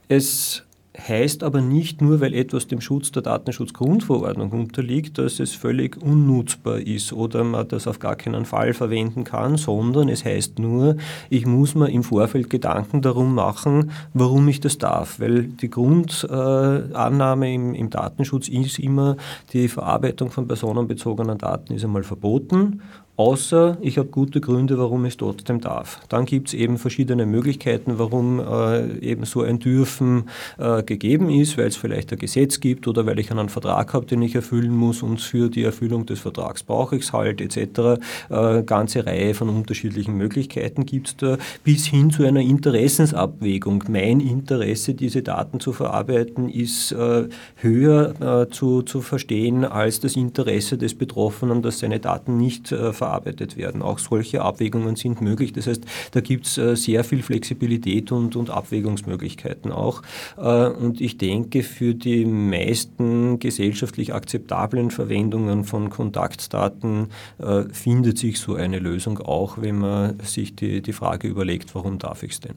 [0.09, 0.65] Es
[1.07, 6.81] heißt aber nicht nur, weil etwas dem Schutz der Datenschutzgrundverordnung unterliegt, dass es völlig unnutzbar
[6.81, 10.97] ist oder man das auf gar keinen Fall verwenden kann, sondern es heißt nur,
[11.31, 15.21] ich muss mir im Vorfeld Gedanken darum machen, warum ich das darf.
[15.21, 19.17] Weil die Grundannahme im, im Datenschutz ist immer,
[19.53, 22.83] die Verarbeitung von personenbezogenen Daten ist einmal verboten
[23.19, 26.01] außer ich habe gute Gründe, warum ich es trotzdem darf.
[26.09, 31.59] Dann gibt es eben verschiedene Möglichkeiten, warum äh, eben so ein Dürfen äh, gegeben ist,
[31.59, 34.71] weil es vielleicht ein Gesetz gibt oder weil ich einen Vertrag habe, den ich erfüllen
[34.71, 38.01] muss und für die Erfüllung des Vertrags brauche ich es halt etc.
[38.31, 43.83] Äh, ganze Reihe von unterschiedlichen Möglichkeiten gibt es da, bis hin zu einer Interessensabwägung.
[43.89, 50.15] Mein Interesse, diese Daten zu verarbeiten, ist äh, höher äh, zu, zu verstehen als das
[50.15, 53.08] Interesse des Betroffenen, dass seine Daten nicht äh, verarbeitet
[53.57, 53.83] werden.
[53.83, 55.53] Auch solche Abwägungen sind möglich.
[55.53, 60.03] Das heißt, da gibt es äh, sehr viel Flexibilität und, und Abwägungsmöglichkeiten auch.
[60.37, 68.39] Äh, und ich denke, für die meisten gesellschaftlich akzeptablen Verwendungen von Kontaktdaten äh, findet sich
[68.39, 72.41] so eine Lösung auch, wenn man sich die, die Frage überlegt, warum darf ich es
[72.41, 72.57] denn?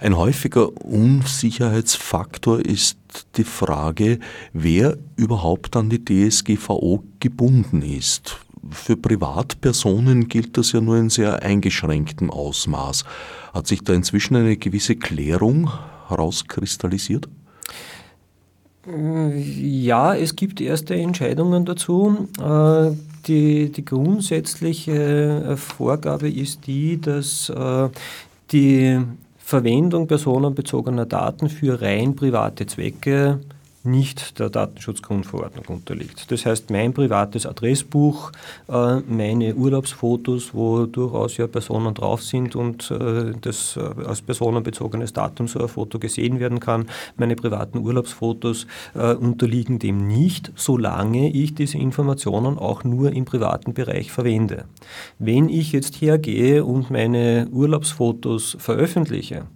[0.00, 2.96] Ein häufiger Unsicherheitsfaktor ist
[3.36, 4.18] die Frage,
[4.54, 8.38] wer überhaupt an die DSGVO gebunden ist
[8.68, 13.04] für Privatpersonen gilt das ja nur in sehr eingeschränktem Ausmaß.
[13.52, 15.70] Hat sich da inzwischen eine gewisse Klärung
[16.08, 17.28] herauskristallisiert?
[18.86, 22.28] Ja, es gibt erste Entscheidungen dazu.
[22.38, 22.96] Äh,
[23.26, 27.88] die, die grundsätzliche Vorgabe ist die, dass äh,
[28.52, 28.98] die
[29.38, 33.40] Verwendung personenbezogener Daten für rein private Zwecke
[33.82, 36.30] nicht der Datenschutzgrundverordnung unterliegt.
[36.30, 38.30] Das heißt, mein privates Adressbuch,
[38.68, 45.14] äh, meine Urlaubsfotos, wo durchaus ja Personen drauf sind und äh, das äh, als personenbezogenes
[45.14, 51.54] Datum so ein Foto gesehen werden kann, meine privaten Urlaubsfotos unterliegen dem nicht, solange ich
[51.54, 54.64] diese Informationen auch nur im privaten Bereich verwende.
[55.18, 59.46] Wenn ich jetzt hergehe und meine Urlaubsfotos veröffentliche,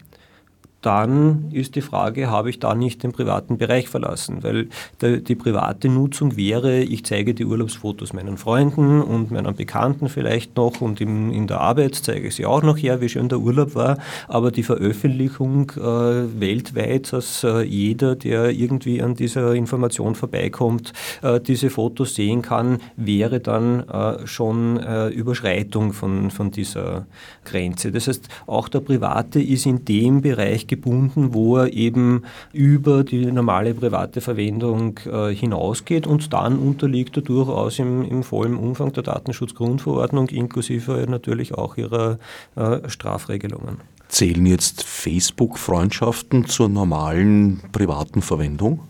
[0.84, 4.42] dann ist die Frage, habe ich da nicht den privaten Bereich verlassen?
[4.42, 4.68] Weil
[5.00, 10.80] die private Nutzung wäre, ich zeige die Urlaubsfotos meinen Freunden und meinen Bekannten vielleicht noch
[10.80, 13.98] und in der Arbeit zeige ich sie auch noch her, wie schön der Urlaub war,
[14.28, 21.40] aber die Veröffentlichung äh, weltweit, dass äh, jeder, der irgendwie an dieser Information vorbeikommt, äh,
[21.40, 27.06] diese Fotos sehen kann, wäre dann äh, schon äh, Überschreitung von, von dieser
[27.44, 27.90] Grenze.
[27.90, 32.22] Das heißt, auch der Private ist in dem Bereich gebunden, wo er eben
[32.52, 38.56] über die normale private Verwendung äh, hinausgeht und dann unterliegt er durchaus im, im vollen
[38.56, 42.18] Umfang der Datenschutzgrundverordnung inklusive natürlich auch ihrer
[42.56, 43.78] äh, Strafregelungen.
[44.08, 48.80] Zählen jetzt Facebook-Freundschaften zur normalen privaten Verwendung?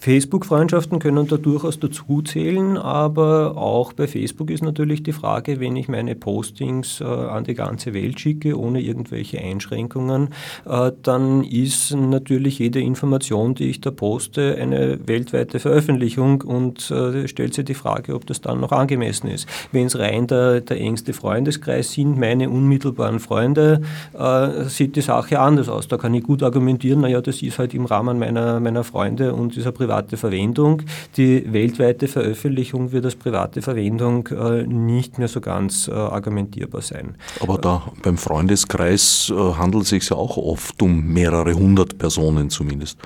[0.00, 5.88] Facebook-Freundschaften können da durchaus dazuzählen, aber auch bei Facebook ist natürlich die Frage, wenn ich
[5.88, 10.28] meine Postings äh, an die ganze Welt schicke, ohne irgendwelche Einschränkungen,
[10.66, 17.26] äh, dann ist natürlich jede Information, die ich da poste, eine weltweite Veröffentlichung und äh,
[17.26, 19.48] stellt sich die Frage, ob das dann noch angemessen ist.
[19.72, 23.82] Wenn es rein der, der engste Freundeskreis sind, meine unmittelbaren Freunde,
[24.16, 25.88] äh, sieht die Sache anders aus.
[25.88, 29.56] Da kann ich gut argumentieren, naja, das ist halt im Rahmen meiner, meiner Freunde und
[29.56, 30.82] dieser private Verwendung.
[31.16, 37.16] Die weltweite Veröffentlichung wird als private Verwendung äh, nicht mehr so ganz äh, argumentierbar sein.
[37.40, 42.50] Aber da beim Freundeskreis äh, handelt es sich ja auch oft um mehrere hundert Personen
[42.50, 42.98] zumindest.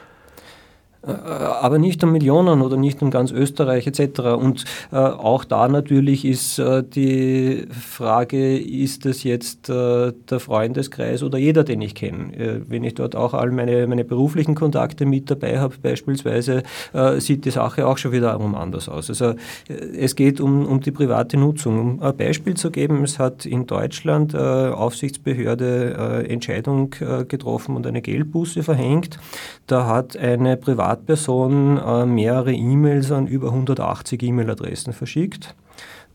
[1.06, 4.20] Äh, aber nicht um Millionen oder nicht um ganz Österreich etc.
[4.36, 11.22] Und äh, auch da natürlich ist äh, die Frage, ist das jetzt äh, der Freundeskreis
[11.22, 12.34] oder jeder, den ich kenne?
[12.36, 17.20] Äh, wenn ich dort auch all meine, meine beruflichen Kontakte mit dabei habe beispielsweise, äh,
[17.20, 19.08] sieht die Sache auch schon wiederum anders aus.
[19.08, 19.34] Also
[19.68, 21.78] es geht um, um die private Nutzung.
[21.80, 26.90] Um ein Beispiel zu geben, es hat in Deutschland Aufsichtsbehörde Entscheidung
[27.28, 29.18] getroffen und eine Geldbuße verhängt.
[29.66, 35.54] Da hat eine private Privatperson äh, mehrere E-Mails an über 180 E-Mail-Adressen verschickt.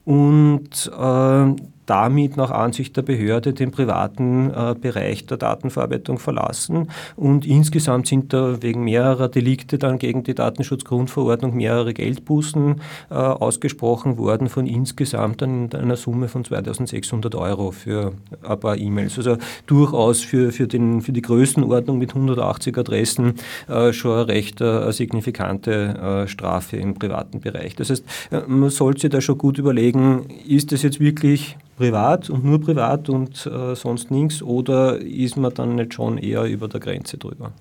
[0.05, 1.55] Und äh,
[1.87, 6.89] damit nach Ansicht der Behörde den privaten äh, Bereich der Datenverarbeitung verlassen.
[7.15, 14.17] Und insgesamt sind da wegen mehrerer Delikte dann gegen die Datenschutzgrundverordnung mehrere Geldbußen äh, ausgesprochen
[14.17, 18.13] worden von insgesamt einer Summe von 2600 Euro für
[18.47, 19.17] ein paar E-Mails.
[19.17, 23.35] Also durchaus für, für, den, für die Größenordnung mit 180 Adressen
[23.69, 27.75] äh, schon eine recht äh, signifikante äh, Strafe im privaten Bereich.
[27.75, 32.29] Das heißt, äh, man sollte sich da schon gut überlegen, ist das jetzt wirklich privat
[32.29, 36.67] und nur privat und äh, sonst nichts oder ist man dann nicht schon eher über
[36.67, 37.53] der Grenze drüber?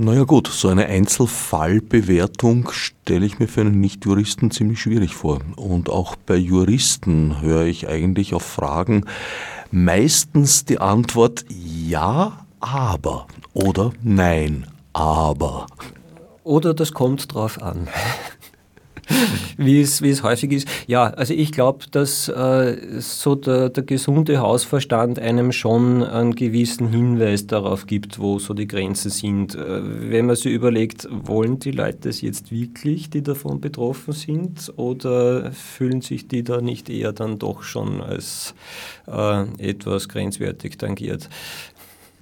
[0.00, 5.40] Naja gut, so eine Einzelfallbewertung stelle ich mir für einen Nichtjuristen ziemlich schwierig vor.
[5.56, 9.06] Und auch bei Juristen höre ich eigentlich auf Fragen
[9.72, 15.66] meistens die Antwort ja, aber oder nein, aber.
[16.44, 17.88] Oder das kommt drauf an.
[19.56, 20.68] wie, es, wie es häufig ist.
[20.86, 26.88] Ja, also ich glaube, dass äh, so der, der gesunde Hausverstand einem schon einen gewissen
[26.88, 29.54] Hinweis darauf gibt, wo so die Grenzen sind.
[29.54, 34.72] Äh, wenn man sich überlegt, wollen die Leute es jetzt wirklich, die davon betroffen sind,
[34.76, 38.54] oder fühlen sich die da nicht eher dann doch schon als
[39.06, 41.28] äh, etwas grenzwertig tangiert?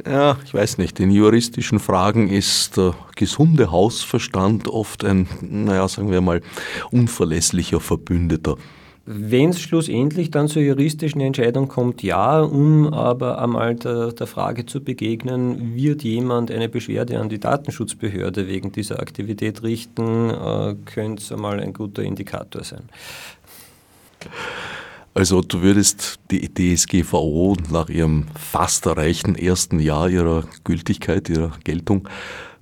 [0.04, 1.00] Ja, ich weiß nicht.
[1.00, 6.42] In juristischen Fragen ist der gesunde Hausverstand oft ein, naja, sagen wir mal,
[6.90, 8.56] unverlässlicher Verbündeter.
[9.08, 14.66] Wenn es schlussendlich dann zur juristischen Entscheidung kommt, ja, um aber einmal der, der, Frage
[14.66, 21.22] zu begegnen, wird jemand eine Beschwerde an die Datenschutzbehörde wegen dieser Aktivität richten, äh, könnte
[21.22, 22.88] es einmal ein guter Indikator sein.
[25.16, 32.06] Also du würdest die DSGVO nach ihrem fast erreichten ersten Jahr ihrer Gültigkeit, ihrer Geltung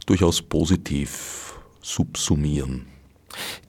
[0.06, 2.93] durchaus positiv subsumieren.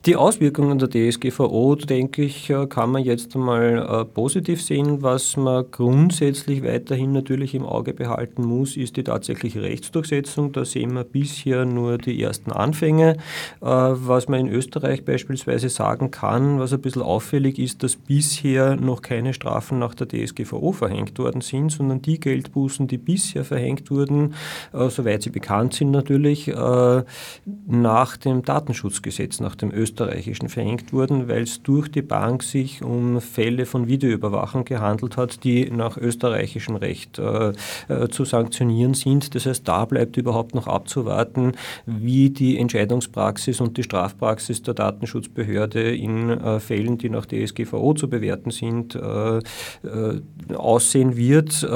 [0.06, 5.02] Die Auswirkungen der DSGVO, denke ich, äh, kann man jetzt einmal äh, positiv sehen.
[5.02, 10.52] Was man grundsätzlich weiterhin natürlich im Auge behalten muss, ist die tatsächliche Rechtsdurchsetzung.
[10.52, 13.16] Da sehen wir bisher nur die ersten Anfänge.
[13.60, 18.76] Äh, was man in Österreich beispielsweise sagen kann, was ein bisschen auffällig ist, dass bisher
[18.76, 23.90] noch keine Strafen nach der DSGVO verhängt worden sind, sondern die Geldbußen, die bisher verhängt
[23.90, 24.34] wurden,
[24.72, 26.52] soweit sie bekannt sind natürlich,
[27.66, 33.20] nach dem Datenschutzgesetz, nach dem österreichischen verhängt wurden, weil es durch die Bank sich um
[33.20, 37.52] Fälle von Videoüberwachung gehandelt hat, die nach österreichischem Recht äh,
[37.88, 39.34] äh, zu sanktionieren sind.
[39.34, 41.52] Das heißt, da bleibt überhaupt noch abzuwarten,
[41.86, 48.08] wie die Entscheidungspraxis und die Strafpraxis der Datenschutzbehörde in äh, Fällen, die nach DSGVO zu
[48.08, 50.20] bewerten sind, äh, äh,
[50.54, 51.66] aussehen wird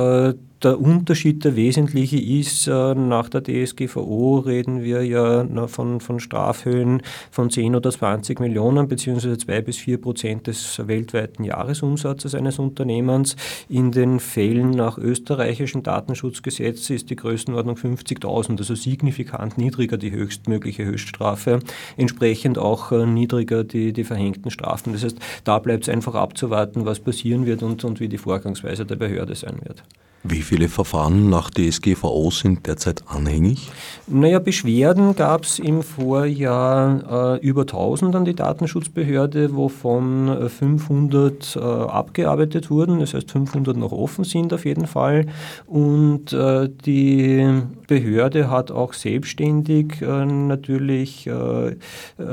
[0.62, 7.02] der Unterschied, der wesentliche ist, äh, nach der DSGVO reden wir ja von, von Strafhöhen
[7.30, 13.36] von 10 oder 20 Millionen beziehungsweise 2 bis 4 Prozent des weltweiten Jahresumsatzes eines Unternehmens.
[13.68, 20.84] In den Fällen nach österreichischem Datenschutzgesetz ist die Größenordnung 50.000, also signifikant niedriger die höchstmögliche
[20.84, 21.60] Höchststrafe,
[21.96, 24.92] entsprechend auch äh, niedriger die, die verhängten Strafen.
[24.92, 28.84] Das heißt, da bleibt es einfach abzuwarten, was passieren wird und, und wie die Vorgangsweise
[28.84, 29.82] der Behörde sein wird.
[30.22, 33.70] Wie viele Verfahren nach DSGVO sind derzeit anhängig?
[34.08, 41.60] Naja, Beschwerden gab es im Vorjahr äh, über 1000 an die Datenschutzbehörde, wovon 500 äh,
[41.60, 42.98] äh, abgearbeitet wurden.
[42.98, 45.26] Das heißt, 500 noch offen sind auf jeden Fall.
[45.66, 51.76] Und äh, die Behörde hat auch selbstständig äh, natürlich äh,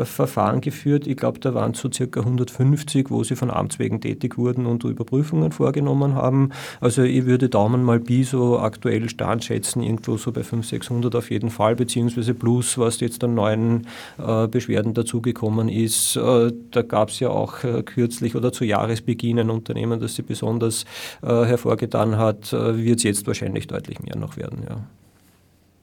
[0.06, 1.06] Verfahren geführt.
[1.06, 4.66] Ich glaube, da waren es so circa 150, wo sie von Amts wegen tätig wurden
[4.66, 6.50] und Überprüfungen vorgenommen haben.
[6.82, 11.16] Also ich würde Daumen mal Bi so aktuell Stand schätzen, irgendwo so bei 500, 600
[11.16, 13.86] auf jeden Fall, beziehungsweise plus, was jetzt an neuen
[14.18, 16.16] äh, Beschwerden dazugekommen ist.
[16.16, 20.24] Äh, da gab es ja auch äh, kürzlich oder zu Jahresbeginn ein Unternehmen, das sie
[20.24, 20.86] besonders
[21.22, 24.64] äh, hervorgetan hat, äh, wird es jetzt wahrscheinlich deutlich mehr noch werden.
[24.68, 24.82] Ja.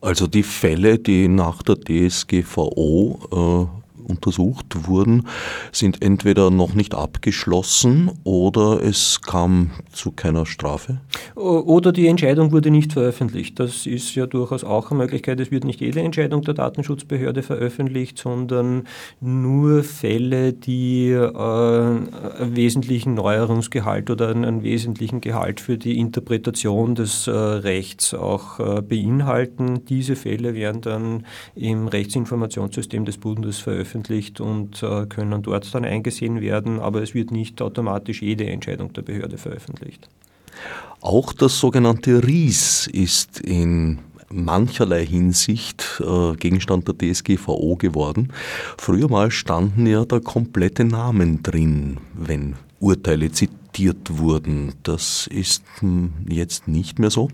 [0.01, 5.27] Also die Fälle, die nach der DSGVO äh, untersucht wurden,
[5.73, 11.01] sind entweder noch nicht abgeschlossen oder es kam zu keiner Strafe?
[11.35, 13.59] Oder die Entscheidung wurde nicht veröffentlicht.
[13.59, 15.41] Das ist ja durchaus auch eine Möglichkeit.
[15.41, 18.85] Es wird nicht jede Entscheidung der Datenschutzbehörde veröffentlicht, sondern
[19.21, 27.27] nur Fälle, die äh, einen wesentlichen Neuerungsgehalt oder einen, wesentlichen Gehalt für die Interpretation des
[27.27, 29.85] äh, Rechts auch äh, beinhalten.
[29.87, 35.85] Diese Fälle werden dann im Rechtsinformationssystem des Bundes veröffentlicht veröffentlicht und äh, können dort dann
[35.85, 40.09] eingesehen werden, aber es wird nicht automatisch jede Entscheidung der Behörde veröffentlicht.
[41.01, 43.99] Auch das sogenannte RIS ist in
[44.31, 48.33] mancherlei Hinsicht äh, Gegenstand der DSGVO geworden.
[48.79, 54.73] Früher mal standen ja da komplette Namen drin, wenn Urteile zitiert akzeptiert wurden.
[54.85, 57.29] Das ist hm, jetzt nicht mehr so.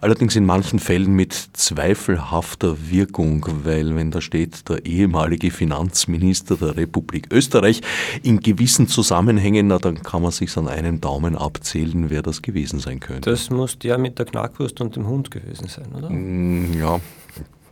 [0.00, 6.76] Allerdings in manchen Fällen mit zweifelhafter Wirkung, weil wenn da steht der ehemalige Finanzminister der
[6.76, 7.80] Republik Österreich
[8.22, 12.78] in gewissen Zusammenhängen, na, dann kann man sich an einem Daumen abzählen, wer das gewesen
[12.78, 13.30] sein könnte.
[13.30, 16.08] Das muss der mit der Knackwurst und dem Hund gewesen sein, oder?
[16.08, 17.00] Hm, ja,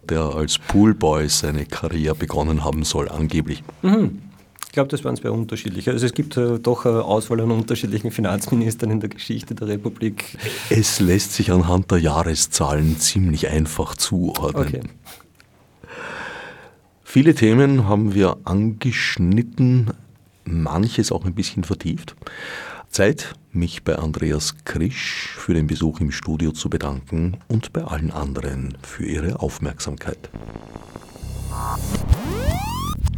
[0.09, 3.63] der als Poolboy seine Karriere begonnen haben soll, angeblich.
[3.83, 4.19] Mhm.
[4.73, 5.91] Ich glaube, das waren zwei unterschiedliche.
[5.91, 10.39] Also es gibt äh, doch eine Auswahl an unterschiedlichen Finanzministern in der Geschichte der Republik.
[10.71, 14.67] Es lässt sich anhand der Jahreszahlen ziemlich einfach zuordnen.
[14.67, 14.81] Okay.
[17.05, 19.91] Viele Themen haben wir angeschnitten,
[20.45, 22.17] manches auch ein bisschen vertieft.
[22.89, 28.11] Zeit, mich bei Andreas Krisch für den Besuch im Studio zu bedanken und bei allen
[28.11, 30.31] anderen für ihre Aufmerksamkeit.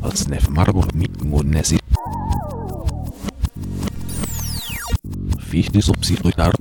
[0.05, 0.93] Odsnev Marburg
[1.25, 1.79] Mudnesi.
[5.39, 6.53] Fichte subsidiar